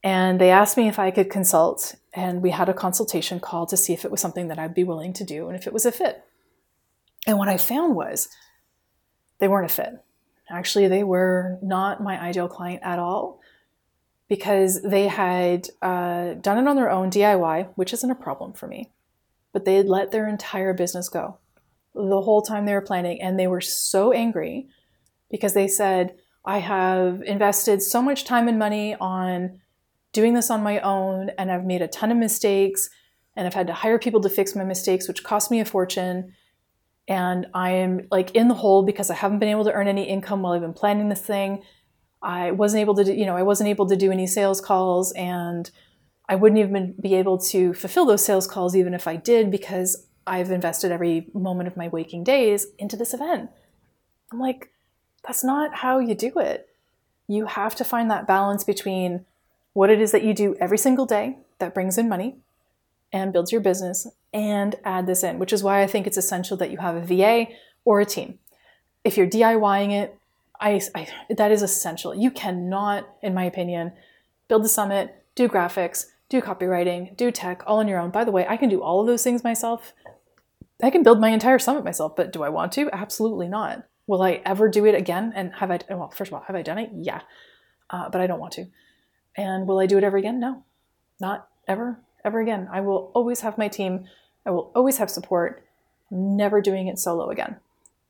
And 0.03 0.39
they 0.39 0.51
asked 0.51 0.77
me 0.77 0.87
if 0.87 0.99
i 0.99 1.09
could 1.11 1.29
consult 1.29 1.95
and 2.13 2.41
we 2.41 2.51
had 2.51 2.69
a 2.69 2.73
consultation 2.73 3.39
call 3.39 3.65
to 3.65 3.77
see 3.77 3.93
if 3.93 4.05
it 4.05 4.11
was 4.11 4.21
something 4.21 4.47
that 4.47 4.59
i'd 4.59 4.75
be 4.75 4.83
willing 4.83 5.13
to 5.13 5.23
do 5.23 5.47
and 5.47 5.57
if 5.57 5.65
it 5.65 5.73
was 5.73 5.85
a 5.85 5.91
fit. 5.91 6.23
And 7.25 7.37
what 7.37 7.49
i 7.49 7.57
found 7.57 7.95
was 7.95 8.29
they 9.39 9.47
weren't 9.47 9.69
a 9.69 9.73
fit 9.73 10.03
actually 10.49 10.87
they 10.87 11.03
were 11.03 11.57
not 11.61 12.01
my 12.01 12.19
ideal 12.19 12.47
client 12.47 12.81
at 12.83 12.99
all 12.99 13.39
because 14.27 14.81
they 14.81 15.07
had 15.07 15.67
uh, 15.81 16.33
done 16.35 16.57
it 16.57 16.67
on 16.67 16.75
their 16.75 16.91
own 16.91 17.09
DIY, 17.09 17.69
which 17.75 17.93
isn't 17.93 18.11
a 18.11 18.15
problem 18.15 18.53
for 18.53 18.67
me, 18.67 18.91
but 19.53 19.65
they 19.65 19.75
had 19.75 19.87
let 19.87 20.11
their 20.11 20.27
entire 20.27 20.73
business 20.73 21.09
go 21.09 21.37
the 21.97 22.21
whole 22.21 22.41
time 22.41 22.65
they 22.65 22.73
were 22.73 22.81
planning. 22.81 23.21
And 23.21 23.39
they 23.39 23.47
were 23.47 23.61
so 23.61 24.11
angry 24.11 24.67
because 25.31 25.53
they 25.53 25.67
said, 25.67 26.15
I 26.45 26.59
have 26.59 27.21
invested 27.23 27.81
so 27.81 28.01
much 28.01 28.23
time 28.23 28.47
and 28.47 28.59
money 28.59 28.95
on 28.95 29.59
doing 30.13 30.33
this 30.33 30.49
on 30.49 30.63
my 30.63 30.79
own, 30.79 31.29
and 31.37 31.51
I've 31.51 31.65
made 31.65 31.81
a 31.81 31.87
ton 31.87 32.11
of 32.11 32.17
mistakes, 32.17 32.89
and 33.35 33.45
I've 33.45 33.53
had 33.53 33.67
to 33.67 33.73
hire 33.73 33.99
people 33.99 34.21
to 34.21 34.29
fix 34.29 34.55
my 34.55 34.63
mistakes, 34.63 35.07
which 35.07 35.23
cost 35.23 35.51
me 35.51 35.59
a 35.59 35.65
fortune. 35.65 36.33
And 37.07 37.47
I 37.53 37.71
am 37.71 38.07
like 38.11 38.31
in 38.31 38.47
the 38.47 38.53
hole 38.53 38.83
because 38.83 39.09
I 39.09 39.15
haven't 39.15 39.39
been 39.39 39.49
able 39.49 39.63
to 39.65 39.71
earn 39.71 39.87
any 39.87 40.03
income 40.03 40.41
while 40.41 40.53
I've 40.53 40.61
been 40.61 40.73
planning 40.73 41.09
this 41.09 41.21
thing 41.21 41.63
I 42.21 42.51
wasn't 42.51 42.81
able 42.81 42.95
to, 42.95 43.03
do, 43.03 43.13
you 43.13 43.25
know, 43.25 43.37
I 43.37 43.43
wasn't 43.43 43.69
able 43.69 43.87
to 43.87 43.95
do 43.95 44.11
any 44.11 44.27
sales 44.27 44.59
calls, 44.59 45.11
and 45.13 45.69
I 46.27 46.35
wouldn't 46.35 46.59
even 46.59 46.95
be 46.99 47.15
able 47.15 47.37
to 47.39 47.73
fulfill 47.73 48.05
those 48.05 48.25
sales 48.25 48.47
calls 48.47 48.75
even 48.75 48.93
if 48.93 49.07
I 49.07 49.15
did 49.15 49.51
because 49.51 50.05
I've 50.25 50.51
invested 50.51 50.91
every 50.91 51.27
moment 51.33 51.67
of 51.67 51.77
my 51.77 51.87
waking 51.87 52.23
days 52.23 52.67
into 52.77 52.97
this 52.97 53.13
event. 53.13 53.49
I'm 54.31 54.39
like, 54.39 54.71
that's 55.25 55.43
not 55.43 55.75
how 55.75 55.99
you 55.99 56.15
do 56.15 56.33
it. 56.37 56.67
You 57.27 57.45
have 57.45 57.75
to 57.75 57.85
find 57.85 58.11
that 58.11 58.27
balance 58.27 58.63
between 58.63 59.25
what 59.73 59.89
it 59.89 60.01
is 60.01 60.11
that 60.11 60.23
you 60.23 60.33
do 60.33 60.55
every 60.59 60.77
single 60.77 61.05
day 61.05 61.37
that 61.59 61.73
brings 61.73 61.97
in 61.97 62.09
money 62.09 62.35
and 63.13 63.31
builds 63.31 63.51
your 63.51 63.61
business 63.61 64.07
and 64.37 64.75
add 64.85 65.07
this 65.07 65.23
in, 65.23 65.39
which 65.39 65.51
is 65.51 65.63
why 65.63 65.81
I 65.81 65.87
think 65.87 66.05
it's 66.05 66.15
essential 66.15 66.55
that 66.57 66.69
you 66.69 66.77
have 66.77 66.95
a 66.95 67.01
VA 67.01 67.47
or 67.85 67.99
a 67.99 68.05
team. 68.05 68.37
If 69.03 69.17
you're 69.17 69.25
DIYing 69.25 69.91
it, 69.91 70.15
I, 70.61 70.79
I, 70.93 71.07
that 71.35 71.51
is 71.51 71.63
essential. 71.63 72.13
You 72.13 72.29
cannot, 72.29 73.09
in 73.23 73.33
my 73.33 73.45
opinion, 73.45 73.93
build 74.47 74.63
the 74.63 74.69
summit, 74.69 75.25
do 75.33 75.49
graphics, 75.49 76.05
do 76.29 76.39
copywriting, 76.39 77.17
do 77.17 77.31
tech 77.31 77.63
all 77.65 77.79
on 77.79 77.87
your 77.87 77.99
own. 77.99 78.11
By 78.11 78.23
the 78.23 78.31
way, 78.31 78.45
I 78.47 78.57
can 78.57 78.69
do 78.69 78.83
all 78.83 79.01
of 79.01 79.07
those 79.07 79.23
things 79.23 79.43
myself. 79.43 79.93
I 80.83 80.91
can 80.91 81.01
build 81.01 81.19
my 81.19 81.29
entire 81.29 81.57
summit 81.57 81.83
myself, 81.83 82.15
but 82.15 82.31
do 82.31 82.43
I 82.43 82.49
want 82.49 82.73
to? 82.73 82.89
Absolutely 82.93 83.47
not. 83.47 83.87
Will 84.05 84.21
I 84.21 84.41
ever 84.45 84.69
do 84.69 84.85
it 84.85 84.93
again? 84.93 85.33
And 85.35 85.51
have 85.55 85.71
I, 85.71 85.79
well, 85.89 86.11
first 86.11 86.29
of 86.29 86.35
all, 86.35 86.43
have 86.45 86.55
I 86.55 86.61
done 86.61 86.77
it? 86.77 86.91
Yeah. 86.93 87.21
Uh, 87.89 88.09
but 88.09 88.21
I 88.21 88.27
don't 88.27 88.39
want 88.39 88.53
to. 88.53 88.67
And 89.35 89.67
will 89.67 89.79
I 89.79 89.87
do 89.87 89.97
it 89.97 90.03
ever 90.03 90.17
again? 90.17 90.39
No, 90.39 90.63
not 91.19 91.47
ever, 91.67 91.99
ever 92.23 92.39
again. 92.39 92.67
I 92.71 92.81
will 92.81 93.11
always 93.15 93.41
have 93.41 93.57
my 93.57 93.67
team. 93.67 94.05
I 94.47 94.51
will 94.51 94.71
always 94.73 94.97
have 94.97 95.11
support. 95.11 95.63
I'm 96.09 96.37
never 96.37 96.61
doing 96.61 96.87
it 96.87 96.97
solo 96.97 97.29
again. 97.29 97.57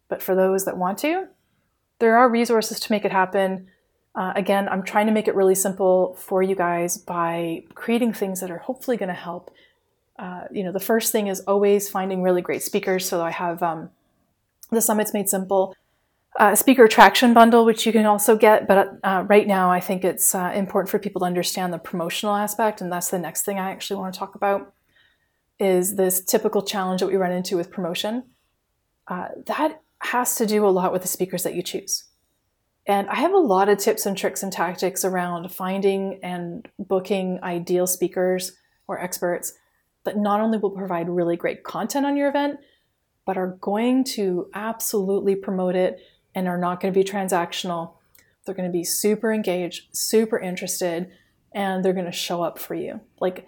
But 0.08 0.22
for 0.22 0.36
those 0.36 0.66
that 0.66 0.78
want 0.78 1.00
to, 1.00 1.28
there 2.00 2.16
are 2.16 2.30
resources 2.30 2.80
to 2.80 2.92
make 2.92 3.04
it 3.04 3.12
happen. 3.12 3.68
Uh, 4.16 4.34
again, 4.36 4.70
I'm 4.70 4.84
trying 4.84 5.08
to 5.08 5.12
make 5.12 5.28
it 5.28 5.36
really 5.36 5.56
simple 5.56 6.16
for 6.16 6.42
you 6.42 6.56
guys 6.56 6.98
by 6.98 7.64
creating 7.74 8.14
things 8.14 8.40
that 8.40 8.52
are 8.52 8.60
hopefully 8.60 8.98
going 8.98 9.10
to 9.10 9.16
help. 9.16 9.52
Uh, 10.18 10.44
you 10.52 10.64
know, 10.64 10.72
the 10.72 10.80
first 10.80 11.12
thing 11.12 11.28
is 11.28 11.42
always 11.42 11.90
finding 11.90 12.22
really 12.22 12.42
great 12.42 12.64
speakers. 12.64 13.08
So 13.08 13.22
I 13.22 13.32
have 13.32 13.62
um, 13.62 13.90
the 14.72 14.82
Summits 14.82 15.14
Made 15.14 15.30
Simple 15.30 15.76
uh, 16.40 16.56
speaker 16.56 16.84
attraction 16.86 17.34
bundle, 17.34 17.66
which 17.66 17.86
you 17.86 17.92
can 17.92 18.06
also 18.06 18.38
get. 18.38 18.68
But 18.68 19.00
uh, 19.04 19.26
right 19.28 19.48
now, 19.48 19.72
I 19.72 19.80
think 19.80 20.04
it's 20.04 20.36
uh, 20.36 20.52
important 20.56 20.90
for 20.90 21.00
people 21.00 21.22
to 21.22 21.26
understand 21.26 21.74
the 21.74 21.80
promotional 21.80 22.36
aspect, 22.36 22.80
and 22.80 22.92
that's 22.92 23.10
the 23.10 23.20
next 23.20 23.44
thing 23.44 23.60
I 23.60 23.72
actually 23.72 24.00
want 24.00 24.14
to 24.14 24.20
talk 24.20 24.36
about. 24.36 24.72
Is 25.60 25.96
this 25.96 26.24
typical 26.24 26.62
challenge 26.62 27.02
that 27.02 27.08
we 27.08 27.16
run 27.16 27.32
into 27.32 27.58
with 27.58 27.72
promotion? 27.72 28.24
Uh, 29.08 29.30
that 29.46 29.82
has 30.00 30.36
to 30.36 30.46
do 30.46 30.66
a 30.66 30.70
lot 30.70 30.92
with 30.92 31.02
the 31.02 31.08
speakers 31.08 31.44
that 31.44 31.56
you 31.56 31.64
choose. 31.64 32.06
And 32.86 33.10
I 33.10 33.16
have 33.16 33.34
a 33.34 33.38
lot 33.38 33.68
of 33.68 33.78
tips 33.78 34.06
and 34.06 34.18
tricks 34.18 34.44
and 34.44 34.52
tactics 34.52 35.04
around 35.04 35.52
finding 35.52 36.20
and 36.24 36.68
booking 36.80 37.40
ideal 37.44 37.86
speakers 37.86 38.54
or 38.88 39.00
experts 39.00 39.54
that 40.06 40.18
not 40.18 40.40
only 40.40 40.58
will 40.58 40.70
provide 40.70 41.10
really 41.10 41.36
great 41.36 41.64
content 41.64 42.06
on 42.06 42.16
your 42.16 42.30
event, 42.30 42.60
but 43.26 43.38
are 43.38 43.58
going 43.60 44.06
to 44.06 44.50
absolutely 44.54 45.36
promote 45.36 45.76
it 45.76 46.00
and 46.34 46.48
are 46.48 46.58
not 46.58 46.80
going 46.80 46.94
to 46.94 46.98
be 46.98 47.04
transactional. 47.04 47.96
They're 48.46 48.56
going 48.56 48.70
to 48.70 48.78
be 48.78 48.86
super 48.86 49.34
engaged, 49.34 49.88
super 49.92 50.40
interested, 50.40 51.12
and 51.52 51.84
they're 51.84 51.92
going 51.92 52.06
to 52.06 52.12
show 52.14 52.42
up 52.42 52.58
for 52.58 52.74
you. 52.74 53.02
Like 53.20 53.48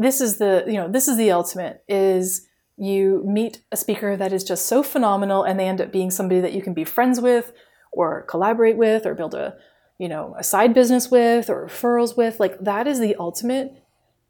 this 0.00 0.20
is 0.20 0.38
the, 0.38 0.64
you 0.66 0.74
know, 0.74 0.88
this 0.88 1.08
is 1.08 1.16
the 1.16 1.30
ultimate 1.30 1.84
is 1.88 2.46
you 2.76 3.22
meet 3.26 3.60
a 3.70 3.76
speaker 3.76 4.16
that 4.16 4.32
is 4.32 4.42
just 4.42 4.66
so 4.66 4.82
phenomenal 4.82 5.42
and 5.42 5.60
they 5.60 5.68
end 5.68 5.80
up 5.80 5.92
being 5.92 6.10
somebody 6.10 6.40
that 6.40 6.54
you 6.54 6.62
can 6.62 6.72
be 6.72 6.84
friends 6.84 7.20
with 7.20 7.52
or 7.92 8.22
collaborate 8.22 8.78
with 8.78 9.04
or 9.04 9.14
build 9.14 9.34
a 9.34 9.56
you 9.98 10.08
know 10.08 10.34
a 10.38 10.42
side 10.42 10.72
business 10.72 11.10
with 11.10 11.50
or 11.50 11.66
referrals 11.66 12.16
with. 12.16 12.40
Like 12.40 12.58
that 12.60 12.86
is 12.86 12.98
the 12.98 13.14
ultimate. 13.16 13.74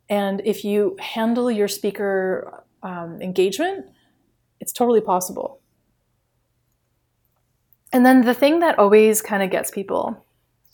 And 0.08 0.42
if 0.44 0.64
you 0.64 0.96
handle 0.98 1.50
your 1.50 1.68
speaker 1.68 2.64
um, 2.82 3.22
engagement 3.22 3.86
it's 4.60 4.72
totally 4.72 5.00
possible. 5.00 5.60
And 7.92 8.04
then 8.04 8.22
the 8.22 8.34
thing 8.34 8.60
that 8.60 8.78
always 8.78 9.22
kind 9.22 9.42
of 9.42 9.50
gets 9.50 9.70
people 9.70 10.24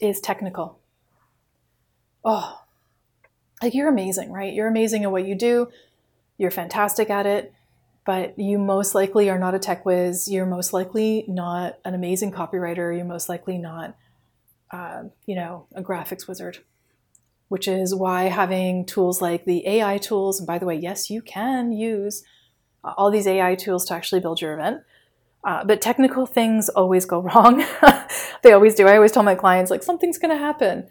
is 0.01 0.21
technical. 0.21 0.81
Oh 2.25 2.66
like 3.63 3.75
you're 3.75 3.89
amazing 3.89 4.31
right 4.33 4.53
you're 4.53 4.69
amazing 4.69 5.05
at 5.05 5.13
what 5.13 5.27
you 5.27 5.35
do 5.35 5.69
you're 6.39 6.51
fantastic 6.51 7.11
at 7.11 7.27
it 7.27 7.53
but 8.07 8.39
you 8.39 8.57
most 8.57 8.95
likely 8.95 9.29
are 9.29 9.39
not 9.39 9.57
a 9.57 9.59
tech 9.59 9.85
whiz. 9.85 10.29
You're 10.29 10.47
most 10.47 10.73
likely 10.73 11.25
not 11.27 11.79
an 11.85 11.93
amazing 11.93 12.31
copywriter. 12.31 12.97
You're 12.97 13.05
most 13.05 13.29
likely 13.29 13.59
not, 13.59 13.97
uh, 14.71 15.05
you 15.27 15.35
know, 15.35 15.67
a 15.75 15.83
graphics 15.83 16.29
wizard. 16.29 16.59
Which 17.49 17.69
is 17.69 17.95
why 17.95 18.25
having 18.25 18.87
tools 18.87 19.21
like 19.21 19.45
the 19.45 19.67
AI 19.67 19.99
tools, 19.99 20.41
and 20.41 20.47
by 20.47 20.59
the 20.59 20.67
way, 20.67 20.77
yes, 20.77 21.11
you 21.11 21.21
can 21.21 21.71
use 21.73 22.25
all 22.83 23.11
these 23.11 23.27
AI 23.27 23.55
tools 23.55 23.85
to 23.87 23.95
actually 23.95 24.21
build 24.21 24.41
your 24.41 24.55
event. 24.55 24.83
Uh, 25.45 25.65
but 25.65 25.81
technical 25.81 26.27
things 26.27 26.69
always 26.71 27.05
go 27.05 27.21
wrong. 27.35 27.65
they 28.43 28.53
always 28.53 28.75
do. 28.75 28.89
I 28.89 28.97
always 28.97 29.13
tell 29.13 29.23
my 29.23 29.37
clients, 29.37 29.71
like, 29.71 29.83
something's 29.83 30.19
going 30.19 30.37
to 30.37 30.39
happen. 30.39 30.89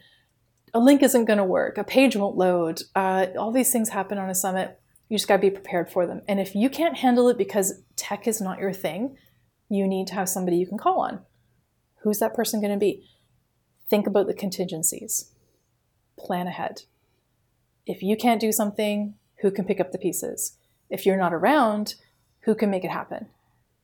A 0.76 0.80
link 0.80 1.02
isn't 1.02 1.26
going 1.26 1.40
to 1.40 1.44
work. 1.44 1.80
A 1.80 1.84
page 1.84 2.16
won't 2.16 2.38
load. 2.38 2.84
Uh, 2.94 3.28
all 3.40 3.52
these 3.52 3.72
things 3.72 3.90
happen 3.90 4.20
on 4.20 4.30
a 4.30 4.36
summit 4.36 4.80
you 5.10 5.18
just 5.18 5.28
got 5.28 5.36
to 5.38 5.42
be 5.42 5.52
prepared 5.52 5.92
for 5.92 6.08
them. 6.08 6.22
And 6.28 6.40
if 6.40 6.56
you 6.56 6.70
can't 6.70 6.98
handle 6.98 7.30
it 7.30 7.38
because 7.38 7.82
tech 7.96 8.28
is 8.28 8.42
not 8.42 8.60
your 8.60 8.74
thing, 8.74 9.18
you 9.70 9.88
need 9.88 10.08
to 10.08 10.16
have 10.16 10.30
somebody 10.30 10.58
you 10.58 10.68
can 10.68 10.78
call 10.78 11.00
on. 11.00 11.22
Who's 12.02 12.20
that 12.20 12.34
person 12.34 12.60
going 12.62 12.74
to 12.74 12.80
be? 12.80 13.08
Think 13.90 14.08
about 14.08 14.28
the 14.28 14.34
contingencies. 14.34 15.32
plan 16.18 16.48
ahead. 16.48 16.84
If 17.86 18.02
you 18.02 18.16
can't 18.16 18.42
do 18.42 18.52
something, 18.52 19.16
who 19.42 19.52
can 19.52 19.66
pick 19.66 19.80
up 19.80 19.92
the 19.92 19.98
pieces? 19.98 20.58
If 20.90 21.06
you're 21.06 21.18
not 21.18 21.34
around, 21.34 21.96
who 22.42 22.56
can 22.56 22.72
make 22.72 22.84
it 22.84 22.92
happen? 22.92 23.28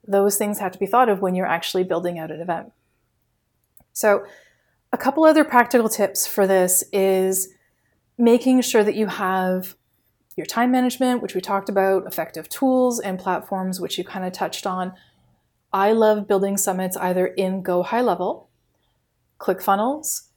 Those 0.07 0.37
things 0.37 0.59
have 0.59 0.71
to 0.71 0.79
be 0.79 0.87
thought 0.87 1.09
of 1.09 1.21
when 1.21 1.35
you're 1.35 1.45
actually 1.45 1.83
building 1.83 2.17
out 2.17 2.31
an 2.31 2.41
event. 2.41 2.71
So, 3.93 4.25
a 4.93 4.97
couple 4.97 5.23
other 5.23 5.43
practical 5.43 5.89
tips 5.89 6.27
for 6.27 6.45
this 6.45 6.83
is 6.91 7.49
making 8.17 8.61
sure 8.61 8.83
that 8.83 8.95
you 8.95 9.07
have 9.07 9.75
your 10.35 10.45
time 10.45 10.71
management, 10.71 11.21
which 11.21 11.35
we 11.35 11.41
talked 11.41 11.69
about, 11.69 12.05
effective 12.05 12.49
tools 12.49 12.99
and 12.99 13.19
platforms, 13.19 13.79
which 13.79 13.97
you 13.97 14.03
kind 14.03 14.25
of 14.25 14.33
touched 14.33 14.65
on. 14.65 14.93
I 15.73 15.93
love 15.93 16.27
building 16.27 16.57
summits 16.57 16.97
either 16.97 17.27
in 17.27 17.61
Go 17.61 17.83
High 17.83 18.01
Level, 18.01 18.49
ClickFunnels, 19.39 20.27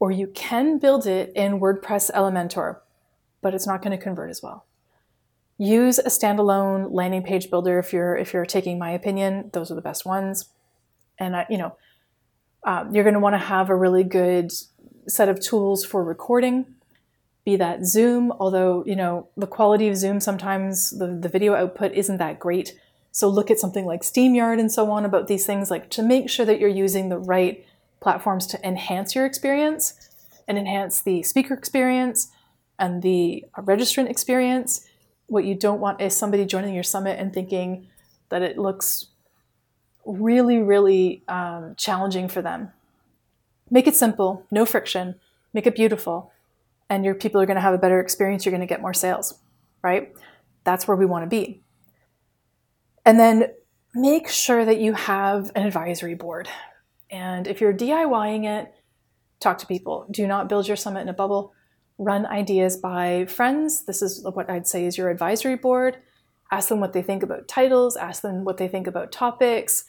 or 0.00 0.10
you 0.10 0.26
can 0.28 0.78
build 0.78 1.06
it 1.06 1.32
in 1.36 1.60
WordPress 1.60 2.10
Elementor, 2.12 2.78
but 3.40 3.54
it's 3.54 3.66
not 3.66 3.82
going 3.82 3.96
to 3.96 4.02
convert 4.02 4.30
as 4.30 4.42
well. 4.42 4.66
Use 5.58 5.98
a 5.98 6.04
standalone 6.04 6.88
landing 6.90 7.22
page 7.22 7.50
builder 7.50 7.78
if 7.78 7.92
you're 7.92 8.16
if 8.16 8.32
you're 8.32 8.46
taking 8.46 8.78
my 8.78 8.90
opinion. 8.90 9.50
Those 9.52 9.70
are 9.70 9.74
the 9.74 9.82
best 9.82 10.06
ones, 10.06 10.48
and 11.18 11.36
I, 11.36 11.46
you 11.50 11.58
know 11.58 11.76
um, 12.64 12.94
you're 12.94 13.04
going 13.04 13.14
to 13.14 13.20
want 13.20 13.34
to 13.34 13.38
have 13.38 13.70
a 13.70 13.76
really 13.76 14.04
good 14.04 14.52
set 15.08 15.28
of 15.28 15.40
tools 15.40 15.84
for 15.84 16.04
recording 16.04 16.66
be 17.44 17.56
that 17.56 17.84
Zoom, 17.86 18.32
although, 18.32 18.84
you 18.86 18.94
know, 18.94 19.28
the 19.36 19.46
quality 19.46 19.88
of 19.88 19.96
Zoom 19.96 20.20
sometimes 20.20 20.90
the, 20.90 21.06
the 21.06 21.28
video 21.28 21.54
output 21.54 21.92
isn't 21.92 22.18
that 22.18 22.38
great. 22.38 22.78
So 23.12 23.28
look 23.28 23.50
at 23.50 23.58
something 23.58 23.86
like 23.86 24.02
StreamYard 24.02 24.60
and 24.60 24.70
so 24.70 24.90
on 24.90 25.04
about 25.04 25.26
these 25.26 25.46
things, 25.46 25.70
like 25.70 25.90
to 25.90 26.02
make 26.02 26.28
sure 26.28 26.46
that 26.46 26.60
you're 26.60 26.68
using 26.68 27.08
the 27.08 27.18
right 27.18 27.64
platforms 28.00 28.46
to 28.48 28.66
enhance 28.66 29.14
your 29.14 29.26
experience 29.26 29.94
and 30.46 30.58
enhance 30.58 31.00
the 31.00 31.22
speaker 31.22 31.54
experience 31.54 32.30
and 32.78 33.02
the 33.02 33.44
registrant 33.58 34.10
experience. 34.10 34.86
What 35.26 35.44
you 35.44 35.54
don't 35.54 35.80
want 35.80 36.00
is 36.00 36.16
somebody 36.16 36.44
joining 36.44 36.74
your 36.74 36.82
summit 36.82 37.18
and 37.18 37.32
thinking 37.32 37.88
that 38.28 38.42
it 38.42 38.58
looks 38.58 39.06
really, 40.04 40.58
really 40.58 41.22
um, 41.28 41.74
challenging 41.76 42.28
for 42.28 42.42
them. 42.42 42.72
Make 43.70 43.86
it 43.86 43.94
simple, 43.94 44.46
no 44.50 44.64
friction, 44.64 45.16
make 45.52 45.66
it 45.66 45.74
beautiful 45.74 46.32
and 46.90 47.04
your 47.04 47.14
people 47.14 47.40
are 47.40 47.46
going 47.46 47.56
to 47.56 47.62
have 47.62 47.72
a 47.72 47.78
better 47.78 48.00
experience, 48.00 48.44
you're 48.44 48.50
going 48.50 48.60
to 48.60 48.66
get 48.66 48.82
more 48.82 48.92
sales, 48.92 49.38
right? 49.82 50.12
That's 50.64 50.86
where 50.86 50.96
we 50.96 51.06
want 51.06 51.22
to 51.22 51.28
be. 51.28 51.62
And 53.06 53.18
then 53.18 53.52
make 53.94 54.28
sure 54.28 54.64
that 54.64 54.80
you 54.80 54.92
have 54.92 55.52
an 55.54 55.64
advisory 55.64 56.14
board. 56.14 56.48
And 57.08 57.46
if 57.46 57.60
you're 57.60 57.72
DIYing 57.72 58.44
it, 58.44 58.74
talk 59.38 59.56
to 59.58 59.66
people. 59.66 60.06
Do 60.10 60.26
not 60.26 60.48
build 60.48 60.66
your 60.66 60.76
summit 60.76 61.00
in 61.00 61.08
a 61.08 61.14
bubble. 61.14 61.54
Run 61.96 62.26
ideas 62.26 62.76
by 62.76 63.24
friends. 63.26 63.84
This 63.84 64.02
is 64.02 64.26
what 64.34 64.50
I'd 64.50 64.66
say 64.66 64.84
is 64.84 64.98
your 64.98 65.10
advisory 65.10 65.56
board. 65.56 65.98
Ask 66.50 66.68
them 66.68 66.80
what 66.80 66.92
they 66.92 67.02
think 67.02 67.22
about 67.22 67.48
titles, 67.48 67.96
ask 67.96 68.22
them 68.22 68.44
what 68.44 68.56
they 68.56 68.68
think 68.68 68.86
about 68.86 69.12
topics, 69.12 69.84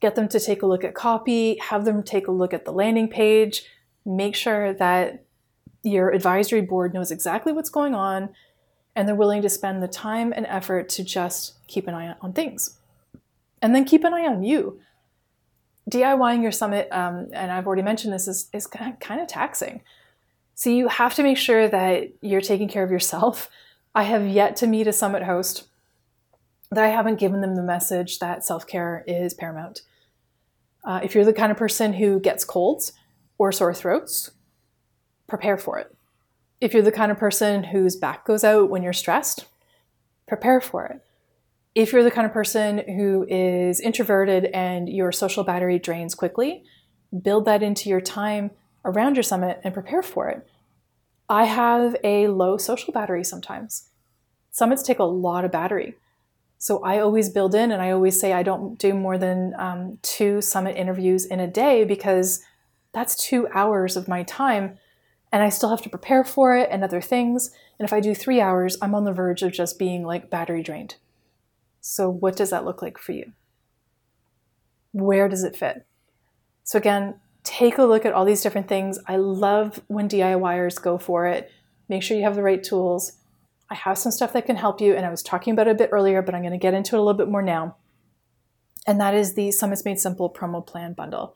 get 0.00 0.14
them 0.14 0.28
to 0.28 0.38
take 0.38 0.62
a 0.62 0.66
look 0.66 0.84
at 0.84 0.94
copy, 0.94 1.58
have 1.58 1.84
them 1.84 2.02
take 2.02 2.26
a 2.26 2.32
look 2.32 2.52
at 2.52 2.64
the 2.64 2.72
landing 2.72 3.08
page. 3.08 3.64
Make 4.04 4.34
sure 4.34 4.74
that 4.74 5.24
your 5.82 6.10
advisory 6.10 6.60
board 6.60 6.92
knows 6.92 7.10
exactly 7.10 7.52
what's 7.52 7.70
going 7.70 7.94
on 7.94 8.30
and 8.94 9.08
they're 9.08 9.14
willing 9.14 9.42
to 9.42 9.48
spend 9.48 9.82
the 9.82 9.88
time 9.88 10.32
and 10.34 10.46
effort 10.46 10.88
to 10.90 11.04
just 11.04 11.54
keep 11.66 11.88
an 11.88 11.94
eye 11.94 12.14
on 12.20 12.32
things. 12.32 12.78
And 13.62 13.74
then 13.74 13.84
keep 13.84 14.04
an 14.04 14.12
eye 14.12 14.26
on 14.26 14.42
you. 14.42 14.80
DIYing 15.90 16.42
your 16.42 16.52
summit, 16.52 16.88
um, 16.92 17.28
and 17.32 17.50
I've 17.50 17.66
already 17.66 17.82
mentioned 17.82 18.12
this, 18.12 18.28
is, 18.28 18.48
is 18.52 18.66
kind 18.66 19.20
of 19.20 19.26
taxing. 19.26 19.82
So 20.54 20.70
you 20.70 20.88
have 20.88 21.14
to 21.14 21.22
make 21.22 21.38
sure 21.38 21.68
that 21.68 22.12
you're 22.20 22.40
taking 22.40 22.68
care 22.68 22.84
of 22.84 22.90
yourself. 22.90 23.50
I 23.94 24.04
have 24.04 24.26
yet 24.26 24.56
to 24.56 24.66
meet 24.66 24.86
a 24.86 24.92
summit 24.92 25.22
host 25.22 25.68
that 26.72 26.84
I 26.84 26.88
haven't 26.88 27.18
given 27.18 27.42
them 27.42 27.54
the 27.54 27.62
message 27.62 28.18
that 28.18 28.44
self 28.44 28.66
care 28.66 29.04
is 29.06 29.34
paramount. 29.34 29.82
Uh, 30.84 31.00
if 31.02 31.14
you're 31.14 31.24
the 31.24 31.32
kind 31.32 31.52
of 31.52 31.58
person 31.58 31.92
who 31.92 32.18
gets 32.18 32.44
colds 32.44 32.92
or 33.38 33.52
sore 33.52 33.74
throats, 33.74 34.30
prepare 35.28 35.58
for 35.58 35.78
it. 35.78 35.94
If 36.60 36.72
you're 36.72 36.82
the 36.82 36.90
kind 36.90 37.12
of 37.12 37.18
person 37.18 37.64
whose 37.64 37.94
back 37.94 38.24
goes 38.24 38.42
out 38.42 38.70
when 38.70 38.82
you're 38.82 38.92
stressed, 38.92 39.46
prepare 40.26 40.60
for 40.60 40.86
it. 40.86 41.04
If 41.74 41.92
you're 41.92 42.02
the 42.02 42.10
kind 42.10 42.26
of 42.26 42.32
person 42.32 42.78
who 42.78 43.26
is 43.28 43.78
introverted 43.80 44.46
and 44.46 44.88
your 44.88 45.12
social 45.12 45.44
battery 45.44 45.78
drains 45.78 46.14
quickly, 46.14 46.64
build 47.22 47.44
that 47.44 47.62
into 47.62 47.90
your 47.90 48.00
time 48.00 48.50
around 48.84 49.16
your 49.16 49.22
summit 49.22 49.60
and 49.62 49.74
prepare 49.74 50.02
for 50.02 50.28
it. 50.28 50.46
I 51.28 51.44
have 51.44 51.96
a 52.02 52.28
low 52.28 52.56
social 52.56 52.92
battery 52.92 53.24
sometimes. 53.24 53.90
Summits 54.50 54.82
take 54.82 54.98
a 54.98 55.04
lot 55.04 55.44
of 55.44 55.52
battery. 55.52 55.96
So 56.62 56.80
I 56.84 57.00
always 57.00 57.28
build 57.28 57.56
in 57.56 57.72
and 57.72 57.82
I 57.82 57.90
always 57.90 58.20
say 58.20 58.32
I 58.32 58.44
don't 58.44 58.78
do 58.78 58.94
more 58.94 59.18
than 59.18 59.52
um, 59.58 59.98
two 60.00 60.40
summit 60.40 60.76
interviews 60.76 61.24
in 61.24 61.40
a 61.40 61.48
day 61.48 61.82
because 61.82 62.40
that's 62.94 63.16
two 63.16 63.48
hours 63.52 63.96
of 63.96 64.06
my 64.06 64.22
time 64.22 64.78
and 65.32 65.42
I 65.42 65.48
still 65.48 65.70
have 65.70 65.82
to 65.82 65.90
prepare 65.90 66.22
for 66.22 66.56
it 66.56 66.68
and 66.70 66.84
other 66.84 67.00
things. 67.00 67.50
And 67.80 67.84
if 67.84 67.92
I 67.92 67.98
do 67.98 68.14
three 68.14 68.40
hours, 68.40 68.76
I'm 68.80 68.94
on 68.94 69.02
the 69.02 69.12
verge 69.12 69.42
of 69.42 69.50
just 69.50 69.76
being 69.76 70.04
like 70.04 70.30
battery 70.30 70.62
drained. 70.62 70.94
So, 71.80 72.08
what 72.08 72.36
does 72.36 72.50
that 72.50 72.64
look 72.64 72.80
like 72.80 72.96
for 72.96 73.10
you? 73.10 73.32
Where 74.92 75.28
does 75.28 75.42
it 75.42 75.56
fit? 75.56 75.84
So, 76.62 76.78
again, 76.78 77.16
take 77.42 77.78
a 77.78 77.84
look 77.84 78.06
at 78.06 78.12
all 78.12 78.24
these 78.24 78.42
different 78.42 78.68
things. 78.68 79.00
I 79.08 79.16
love 79.16 79.82
when 79.88 80.08
DIYers 80.08 80.80
go 80.80 80.96
for 80.96 81.26
it. 81.26 81.50
Make 81.88 82.04
sure 82.04 82.16
you 82.16 82.22
have 82.22 82.36
the 82.36 82.42
right 82.44 82.62
tools. 82.62 83.14
I 83.72 83.74
have 83.74 83.96
some 83.96 84.12
stuff 84.12 84.34
that 84.34 84.44
can 84.44 84.56
help 84.56 84.82
you, 84.82 84.94
and 84.94 85.06
I 85.06 85.10
was 85.10 85.22
talking 85.22 85.54
about 85.54 85.66
it 85.66 85.70
a 85.70 85.74
bit 85.74 85.88
earlier, 85.92 86.20
but 86.20 86.34
I'm 86.34 86.42
going 86.42 86.52
to 86.52 86.58
get 86.58 86.74
into 86.74 86.94
it 86.94 86.98
a 86.98 87.02
little 87.02 87.16
bit 87.16 87.30
more 87.30 87.40
now. 87.40 87.76
And 88.86 89.00
that 89.00 89.14
is 89.14 89.32
the 89.32 89.50
Summits 89.50 89.82
Made 89.82 89.98
Simple 89.98 90.30
promo 90.30 90.64
plan 90.64 90.92
bundle. 90.92 91.34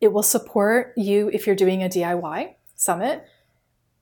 It 0.00 0.12
will 0.12 0.22
support 0.22 0.92
you 0.96 1.28
if 1.32 1.48
you're 1.48 1.56
doing 1.56 1.82
a 1.82 1.88
DIY 1.88 2.54
Summit, 2.76 3.24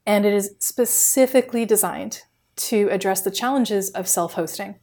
and 0.04 0.26
it 0.26 0.34
is 0.34 0.56
specifically 0.58 1.64
designed 1.64 2.20
to 2.56 2.90
address 2.90 3.22
the 3.22 3.30
challenges 3.30 3.88
of 3.92 4.06
self 4.06 4.34
hosting. 4.34 4.74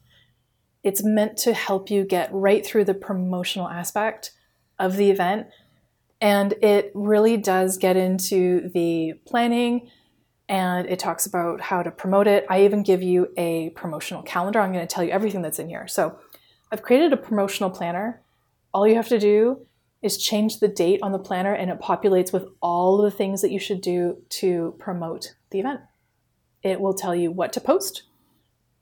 It's 0.81 1.03
meant 1.03 1.37
to 1.37 1.53
help 1.53 1.91
you 1.91 2.03
get 2.03 2.33
right 2.33 2.65
through 2.65 2.85
the 2.85 2.95
promotional 2.95 3.69
aspect 3.69 4.31
of 4.79 4.95
the 4.95 5.11
event, 5.11 5.45
and 6.19 6.53
it 6.63 6.91
really 6.95 7.37
does 7.37 7.77
get 7.77 7.95
into 7.95 8.71
the 8.73 9.13
planning 9.27 9.87
and 10.47 10.87
it 10.87 10.99
talks 10.99 11.25
about 11.25 11.59
how 11.59 11.81
to 11.81 11.91
promote 11.91 12.27
it. 12.27 12.45
I 12.49 12.65
even 12.65 12.83
give 12.83 13.01
you 13.01 13.29
a 13.37 13.71
promotional 13.71 14.21
calendar. 14.23 14.59
I'm 14.59 14.71
going 14.71 14.87
to 14.87 14.93
tell 14.93 15.03
you 15.03 15.11
everything 15.11 15.41
that's 15.41 15.59
in 15.59 15.69
here. 15.69 15.87
So, 15.87 16.19
I've 16.71 16.81
created 16.81 17.13
a 17.13 17.17
promotional 17.17 17.69
planner. 17.69 18.21
All 18.73 18.87
you 18.87 18.95
have 18.95 19.07
to 19.09 19.19
do 19.19 19.65
is 20.01 20.17
change 20.17 20.59
the 20.59 20.67
date 20.67 20.99
on 21.01 21.11
the 21.11 21.19
planner 21.19 21.53
and 21.53 21.71
it 21.71 21.79
populates 21.79 22.31
with 22.33 22.45
all 22.61 22.97
the 22.97 23.11
things 23.11 23.41
that 23.41 23.51
you 23.51 23.59
should 23.59 23.81
do 23.81 24.17
to 24.29 24.75
promote 24.77 25.35
the 25.51 25.59
event. 25.59 25.81
It 26.61 26.79
will 26.79 26.93
tell 26.93 27.15
you 27.15 27.31
what 27.31 27.53
to 27.53 27.61
post 27.61 28.03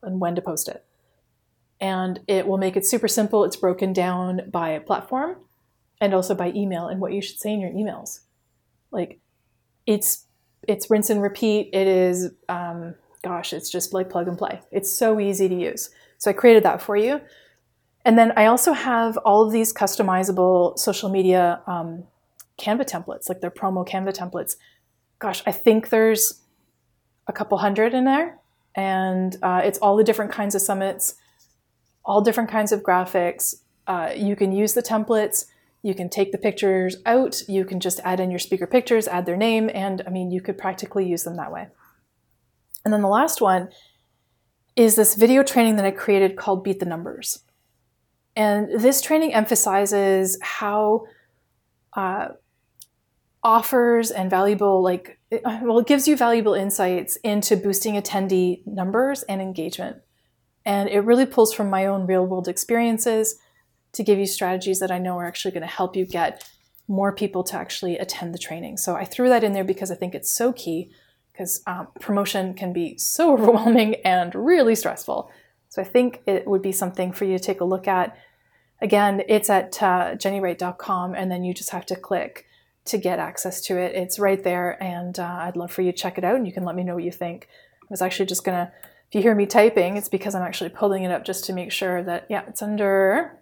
and 0.02 0.20
when 0.20 0.36
to 0.36 0.42
post 0.42 0.68
it. 0.68 0.86
And 1.80 2.20
it 2.28 2.48
will 2.48 2.58
make 2.58 2.76
it 2.76 2.86
super 2.86 3.08
simple. 3.08 3.44
It's 3.44 3.56
broken 3.56 3.94
down 3.94 4.50
by 4.52 4.80
platform 4.80 5.38
and 6.02 6.14
also 6.14 6.36
by 6.36 6.52
email 6.54 6.88
and 6.88 7.00
what 7.00 7.14
you 7.14 7.22
should 7.22 7.40
say 7.40 7.54
in 7.54 7.62
your 7.62 7.72
emails. 7.72 8.20
Like 8.92 9.20
it's 9.86 10.26
it's 10.68 10.90
rinse 10.90 11.10
and 11.10 11.22
repeat. 11.22 11.70
It 11.74 11.88
is 11.88 12.32
um, 12.50 12.96
gosh, 13.24 13.54
it's 13.54 13.70
just 13.70 13.94
like 13.94 14.10
plug 14.10 14.28
and 14.28 14.38
play. 14.38 14.62
It's 14.72 14.92
so 14.92 15.20
easy 15.20 15.50
to 15.50 15.56
use. 15.56 15.90
So 16.18 16.30
I 16.30 16.34
created 16.34 16.64
that 16.64 16.82
for 16.82 16.96
you. 16.96 17.22
And 18.06 18.18
then 18.18 18.34
I 18.36 18.46
also 18.46 18.74
have 18.74 19.18
all 19.18 19.46
of 19.46 19.52
these 19.52 19.74
customizable 19.74 20.78
social 20.78 21.10
media 21.10 21.62
um, 21.66 22.04
Canva 22.60 22.88
templates, 22.88 23.30
like 23.30 23.40
their 23.40 23.50
promo 23.50 23.88
Canva 23.88 24.16
templates. 24.16 24.58
Gosh, 25.20 25.42
I 25.46 25.54
think 25.54 25.90
there's 25.90 26.42
a 27.28 27.34
couple 27.34 27.58
hundred 27.58 27.94
in 27.94 28.04
there. 28.04 28.40
And 28.76 29.38
uh, 29.42 29.62
it's 29.64 29.80
all 29.80 29.96
the 29.96 30.04
different 30.04 30.32
kinds 30.32 30.54
of 30.54 30.62
summits, 30.62 31.16
all 32.04 32.22
different 32.22 32.50
kinds 32.50 32.72
of 32.72 32.82
graphics. 32.84 33.56
Uh, 33.88 34.12
you 34.16 34.36
can 34.36 34.52
use 34.52 34.74
the 34.74 34.84
templates. 34.84 35.46
You 35.84 35.94
can 35.94 36.10
take 36.10 36.32
the 36.32 36.38
pictures 36.38 36.96
out. 37.06 37.44
You 37.48 37.66
can 37.66 37.80
just 37.80 38.00
add 38.04 38.20
in 38.20 38.32
your 38.32 38.40
speaker 38.40 38.66
pictures, 38.66 39.08
add 39.08 39.26
their 39.26 39.38
name, 39.38 39.70
and 39.74 40.02
I 40.08 40.10
mean, 40.10 40.32
you 40.32 40.42
could 40.42 40.58
practically 40.58 41.06
use 41.08 41.24
them 41.24 41.36
that 41.36 41.52
way. 41.52 41.68
And 42.84 42.94
then 42.94 43.02
the 43.02 43.10
last 43.10 43.42
one 43.42 43.70
is 44.76 44.96
this 44.96 45.16
video 45.16 45.44
training 45.44 45.76
that 45.76 45.86
I 45.86 45.92
created 45.92 46.38
called 46.38 46.64
Beat 46.64 46.80
the 46.80 46.86
Numbers. 46.86 47.44
And 48.36 48.82
this 48.82 49.02
training 49.02 49.34
emphasizes 49.34 50.40
how 50.42 51.06
uh, 51.96 52.30
offers 53.44 54.10
and 54.10 54.30
valuable, 54.30 54.82
like, 54.82 55.20
well, 55.44 55.80
it 55.80 55.86
gives 55.86 56.08
you 56.08 56.16
valuable 56.16 56.54
insights 56.54 57.18
into 57.18 57.58
boosting 57.58 57.96
attendee 57.96 58.66
numbers 58.66 59.24
and 59.24 59.42
engagement. 59.42 59.98
And 60.66 60.90
it 60.90 61.02
really 61.02 61.26
pulls 61.26 61.54
from 61.54 61.70
my 61.70 61.86
own 61.86 62.08
real 62.08 62.26
world 62.26 62.48
experiences 62.48 63.36
to 63.94 64.04
give 64.04 64.20
you 64.20 64.26
strategies 64.26 64.80
that 64.80 64.92
I 64.92 64.98
know 64.98 65.18
are 65.18 65.26
actually 65.26 65.52
going 65.52 65.62
to 65.62 65.68
help 65.68 65.96
you 65.96 66.06
get 66.06 66.48
more 66.88 67.12
people 67.12 67.44
to 67.46 67.58
actually 67.58 67.98
attend 67.98 68.34
the 68.34 68.40
training. 68.40 68.78
So 68.78 68.96
I 68.96 69.06
threw 69.06 69.30
that 69.30 69.44
in 69.44 69.54
there 69.54 69.64
because 69.64 69.92
I 69.92 69.96
think 69.96 70.14
it's 70.14 70.32
so 70.32 70.52
key. 70.52 70.92
because 71.32 71.62
um, 71.66 71.88
promotion 72.00 72.54
can 72.54 72.74
be 72.74 72.98
so 72.98 73.34
overwhelming 73.38 73.96
and 74.04 74.34
really 74.36 74.76
stressful. 74.76 75.32
So 75.70 75.82
I 75.82 75.86
think 75.86 76.22
it 76.28 76.48
would 76.48 76.62
be 76.62 76.72
something 76.72 77.12
for 77.12 77.26
you 77.26 77.38
to 77.38 77.44
take 77.44 77.62
a 77.62 77.66
look 77.66 77.88
at. 77.88 78.16
Again, 78.82 79.24
it's 79.28 79.50
at 79.50 79.82
uh, 79.82 80.16
jenniewright.com, 80.16 81.16
and 81.16 81.32
then 81.32 81.44
you 81.44 81.54
just 81.54 81.72
have 81.72 81.86
to 81.88 81.96
click 81.96 82.46
to 82.86 82.98
get 82.98 83.18
access 83.18 83.62
to 83.62 83.78
it. 83.78 83.96
It's 83.96 84.20
right 84.20 84.44
there, 84.44 84.82
and 84.84 85.18
uh, 85.18 85.38
I'd 85.42 85.56
love 85.56 85.72
for 85.72 85.82
you 85.82 85.92
to 85.92 85.98
check 85.98 86.18
it 86.18 86.24
out, 86.24 86.36
and 86.36 86.46
you 86.46 86.54
can 86.54 86.66
let 86.66 86.76
me 86.76 86.84
know 86.84 86.96
what 86.96 87.04
you 87.04 87.12
think. 87.12 87.48
I 87.82 87.88
was 87.90 88.02
actually 88.02 88.26
just 88.26 88.44
gonna, 88.44 88.72
if 89.08 89.16
you 89.16 89.22
hear 89.22 89.34
me 89.34 89.46
typing, 89.46 89.98
it's 89.98 90.10
because 90.10 90.36
I'm 90.36 90.44
actually 90.44 90.70
pulling 90.70 91.04
it 91.04 91.12
up 91.12 91.24
just 91.26 91.46
to 91.46 91.54
make 91.54 91.72
sure 91.72 92.04
that, 92.04 92.26
yeah, 92.30 92.44
it's 92.48 92.62
under, 92.62 93.40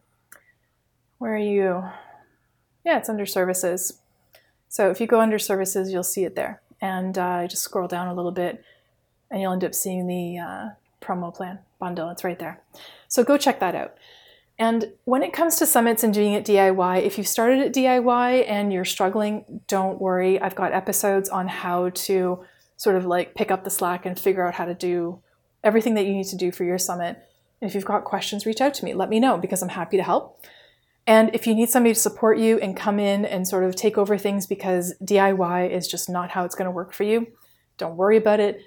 where 1.21 1.35
are 1.35 1.37
you? 1.37 1.83
Yeah, 2.83 2.97
it's 2.97 3.07
under 3.07 3.27
services. 3.27 3.99
So 4.69 4.89
if 4.89 4.99
you 4.99 5.05
go 5.05 5.21
under 5.21 5.37
services, 5.37 5.91
you'll 5.91 6.01
see 6.01 6.23
it 6.23 6.35
there. 6.35 6.63
And 6.81 7.15
uh, 7.15 7.47
just 7.47 7.61
scroll 7.61 7.87
down 7.87 8.07
a 8.07 8.15
little 8.15 8.31
bit, 8.31 8.63
and 9.29 9.39
you'll 9.39 9.53
end 9.53 9.63
up 9.63 9.75
seeing 9.75 10.07
the 10.07 10.39
uh, 10.39 10.69
promo 10.99 11.31
plan 11.31 11.59
bundle. 11.77 12.09
It's 12.09 12.23
right 12.23 12.39
there. 12.39 12.59
So 13.07 13.23
go 13.23 13.37
check 13.37 13.59
that 13.59 13.75
out. 13.75 13.93
And 14.57 14.93
when 15.05 15.21
it 15.21 15.31
comes 15.31 15.57
to 15.57 15.67
summits 15.67 16.03
and 16.03 16.11
doing 16.11 16.33
it 16.33 16.43
DIY, 16.43 17.03
if 17.03 17.19
you've 17.19 17.27
started 17.27 17.59
at 17.59 17.71
DIY 17.71 18.49
and 18.49 18.73
you're 18.73 18.83
struggling, 18.83 19.61
don't 19.67 20.01
worry. 20.01 20.41
I've 20.41 20.55
got 20.55 20.73
episodes 20.73 21.29
on 21.29 21.47
how 21.47 21.89
to 21.89 22.43
sort 22.77 22.95
of 22.95 23.05
like 23.05 23.35
pick 23.35 23.51
up 23.51 23.63
the 23.63 23.69
slack 23.69 24.07
and 24.07 24.19
figure 24.19 24.47
out 24.47 24.55
how 24.55 24.65
to 24.65 24.73
do 24.73 25.21
everything 25.63 25.93
that 25.93 26.07
you 26.07 26.13
need 26.13 26.27
to 26.27 26.35
do 26.35 26.51
for 26.51 26.63
your 26.63 26.79
summit. 26.79 27.19
And 27.61 27.69
if 27.69 27.75
you've 27.75 27.85
got 27.85 28.05
questions, 28.05 28.47
reach 28.47 28.59
out 28.59 28.73
to 28.73 28.85
me. 28.85 28.95
Let 28.95 29.09
me 29.09 29.19
know 29.19 29.37
because 29.37 29.61
I'm 29.61 29.69
happy 29.69 29.97
to 29.97 30.03
help. 30.03 30.39
And 31.07 31.33
if 31.33 31.47
you 31.47 31.55
need 31.55 31.69
somebody 31.69 31.93
to 31.93 31.99
support 31.99 32.37
you 32.37 32.59
and 32.59 32.77
come 32.77 32.99
in 32.99 33.25
and 33.25 33.47
sort 33.47 33.63
of 33.63 33.75
take 33.75 33.97
over 33.97 34.17
things 34.17 34.45
because 34.45 34.93
DIY 35.03 35.71
is 35.71 35.87
just 35.87 36.09
not 36.09 36.29
how 36.29 36.45
it's 36.45 36.55
going 36.55 36.65
to 36.65 36.71
work 36.71 36.93
for 36.93 37.03
you, 37.03 37.27
don't 37.77 37.97
worry 37.97 38.17
about 38.17 38.39
it. 38.39 38.61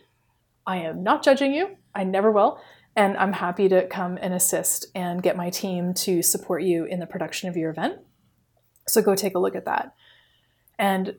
I 0.66 0.78
am 0.78 1.02
not 1.02 1.22
judging 1.22 1.54
you. 1.54 1.76
I 1.94 2.04
never 2.04 2.32
will. 2.32 2.60
And 2.96 3.16
I'm 3.16 3.32
happy 3.32 3.68
to 3.68 3.86
come 3.86 4.18
and 4.20 4.34
assist 4.34 4.86
and 4.94 5.22
get 5.22 5.36
my 5.36 5.50
team 5.50 5.94
to 5.94 6.22
support 6.22 6.62
you 6.62 6.84
in 6.84 7.00
the 7.00 7.06
production 7.06 7.48
of 7.48 7.56
your 7.56 7.70
event. 7.70 7.98
So 8.88 9.02
go 9.02 9.14
take 9.14 9.34
a 9.34 9.38
look 9.38 9.56
at 9.56 9.64
that. 9.64 9.94
And 10.78 11.16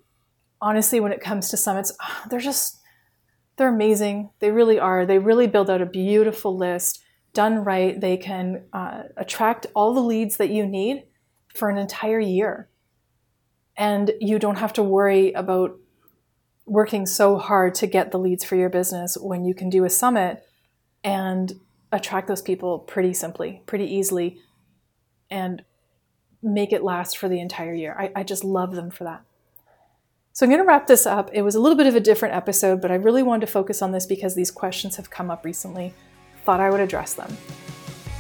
honestly, 0.62 1.00
when 1.00 1.12
it 1.12 1.22
comes 1.22 1.50
to 1.50 1.58
summits, 1.58 1.94
ah, 2.02 2.26
they're 2.30 2.40
just, 2.40 2.82
they're 3.56 3.74
amazing. 3.74 4.32
They 4.40 4.52
really 4.52 4.80
are. 4.80 5.06
They 5.06 5.20
really 5.20 5.48
build 5.48 5.70
out 5.70 5.82
a 5.82 5.86
beautiful 5.86 6.56
list. 6.58 7.02
Done 7.36 7.66
right, 7.66 8.00
they 8.00 8.16
can 8.16 8.64
uh, 8.72 9.04
attract 9.18 9.68
all 9.76 9.94
the 9.94 10.00
leads 10.00 10.38
that 10.38 10.50
you 10.50 10.66
need 10.66 11.04
for 11.54 11.70
an 11.70 11.78
entire 11.78 12.20
year. 12.20 12.70
And 13.76 14.12
you 14.22 14.40
don't 14.40 14.58
have 14.58 14.72
to 14.74 14.84
worry 14.84 15.34
about 15.34 15.78
working 16.66 17.06
so 17.06 17.38
hard 17.38 17.76
to 17.76 17.88
get 17.88 18.12
the 18.12 18.18
leads 18.18 18.46
for 18.46 18.56
your 18.56 18.70
business 18.70 19.18
when 19.20 19.44
you 19.44 19.54
can 19.54 19.70
do 19.70 19.84
a 19.84 19.90
summit 19.90 20.46
and 21.04 21.60
attract 21.92 22.30
those 22.30 22.42
people 22.42 22.80
pretty 22.80 23.14
simply, 23.14 23.62
pretty 23.66 23.86
easily, 23.86 24.40
and 25.30 25.62
make 26.42 26.72
it 26.72 26.84
last 26.84 27.18
for 27.18 27.28
the 27.28 27.42
entire 27.42 27.74
year. 27.74 27.96
I, 28.00 28.12
I 28.16 28.24
just 28.24 28.46
love 28.46 28.76
them 28.76 28.90
for 28.90 29.04
that. 29.04 29.24
So 30.32 30.46
I'm 30.46 30.50
going 30.50 30.62
to 30.62 30.68
wrap 30.68 30.88
this 30.88 31.06
up. 31.06 31.30
It 31.34 31.42
was 31.42 31.56
a 31.56 31.60
little 31.60 31.78
bit 31.78 31.88
of 31.88 31.96
a 31.96 32.00
different 32.00 32.34
episode, 32.34 32.82
but 32.82 32.92
I 32.92 32.96
really 32.96 33.24
wanted 33.24 33.46
to 33.46 33.52
focus 33.52 33.82
on 33.82 33.92
this 33.92 34.06
because 34.06 34.36
these 34.36 34.52
questions 34.52 34.96
have 34.96 35.10
come 35.10 35.30
up 35.30 35.44
recently. 35.44 35.94
Thought 36.46 36.62
I 36.62 36.70
would 36.70 36.80
address 36.80 37.14
them. 37.16 37.36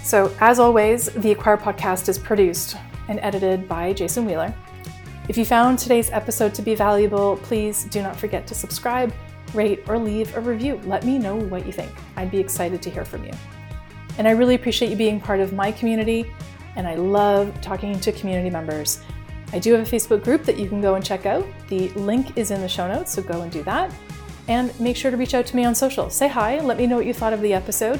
So, 0.03 0.35
as 0.39 0.59
always, 0.59 1.05
the 1.05 1.31
Acquire 1.31 1.57
podcast 1.57 2.09
is 2.09 2.19
produced 2.19 2.75
and 3.07 3.19
edited 3.21 3.67
by 3.67 3.93
Jason 3.93 4.25
Wheeler. 4.25 4.53
If 5.29 5.37
you 5.37 5.45
found 5.45 5.79
today's 5.79 6.11
episode 6.11 6.53
to 6.55 6.61
be 6.61 6.75
valuable, 6.75 7.37
please 7.37 7.85
do 7.85 8.01
not 8.01 8.15
forget 8.15 8.45
to 8.47 8.53
subscribe, 8.53 9.13
rate, 9.53 9.83
or 9.87 9.97
leave 9.97 10.35
a 10.35 10.41
review. 10.41 10.79
Let 10.85 11.05
me 11.05 11.17
know 11.17 11.35
what 11.35 11.65
you 11.65 11.71
think. 11.71 11.91
I'd 12.15 12.29
be 12.29 12.39
excited 12.39 12.81
to 12.83 12.89
hear 12.89 13.05
from 13.05 13.23
you. 13.23 13.31
And 14.17 14.27
I 14.27 14.31
really 14.31 14.55
appreciate 14.55 14.89
you 14.89 14.95
being 14.95 15.19
part 15.19 15.39
of 15.39 15.53
my 15.53 15.71
community, 15.71 16.31
and 16.75 16.87
I 16.87 16.95
love 16.95 17.59
talking 17.61 17.99
to 17.99 18.11
community 18.11 18.49
members. 18.49 19.01
I 19.53 19.59
do 19.59 19.73
have 19.73 19.87
a 19.87 19.95
Facebook 19.95 20.23
group 20.23 20.43
that 20.43 20.57
you 20.57 20.67
can 20.67 20.81
go 20.81 20.95
and 20.95 21.05
check 21.05 21.25
out. 21.25 21.45
The 21.69 21.89
link 21.89 22.37
is 22.37 22.51
in 22.51 22.61
the 22.61 22.69
show 22.69 22.87
notes, 22.87 23.13
so 23.13 23.21
go 23.21 23.41
and 23.41 23.51
do 23.51 23.63
that. 23.63 23.93
And 24.47 24.77
make 24.79 24.95
sure 24.95 25.09
to 25.09 25.17
reach 25.17 25.33
out 25.33 25.45
to 25.47 25.55
me 25.55 25.65
on 25.65 25.73
social. 25.73 26.09
Say 26.09 26.27
hi, 26.27 26.59
let 26.59 26.77
me 26.77 26.85
know 26.85 26.97
what 26.97 27.05
you 27.05 27.13
thought 27.13 27.33
of 27.33 27.41
the 27.41 27.53
episode. 27.53 27.99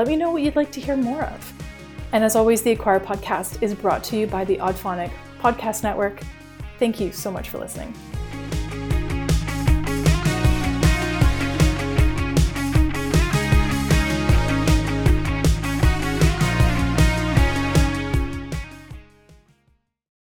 Let 0.00 0.08
me 0.08 0.16
know 0.16 0.30
what 0.30 0.40
you'd 0.40 0.56
like 0.56 0.72
to 0.72 0.80
hear 0.80 0.96
more 0.96 1.24
of. 1.24 1.52
And 2.12 2.24
as 2.24 2.34
always, 2.34 2.62
the 2.62 2.70
Acquire 2.70 2.98
podcast 2.98 3.62
is 3.62 3.74
brought 3.74 4.02
to 4.04 4.16
you 4.16 4.26
by 4.26 4.46
the 4.46 4.56
Audphonic 4.56 5.10
Podcast 5.38 5.82
Network. 5.82 6.22
Thank 6.78 6.98
you 6.98 7.12
so 7.12 7.30
much 7.30 7.50
for 7.50 7.58
listening. 7.58 7.92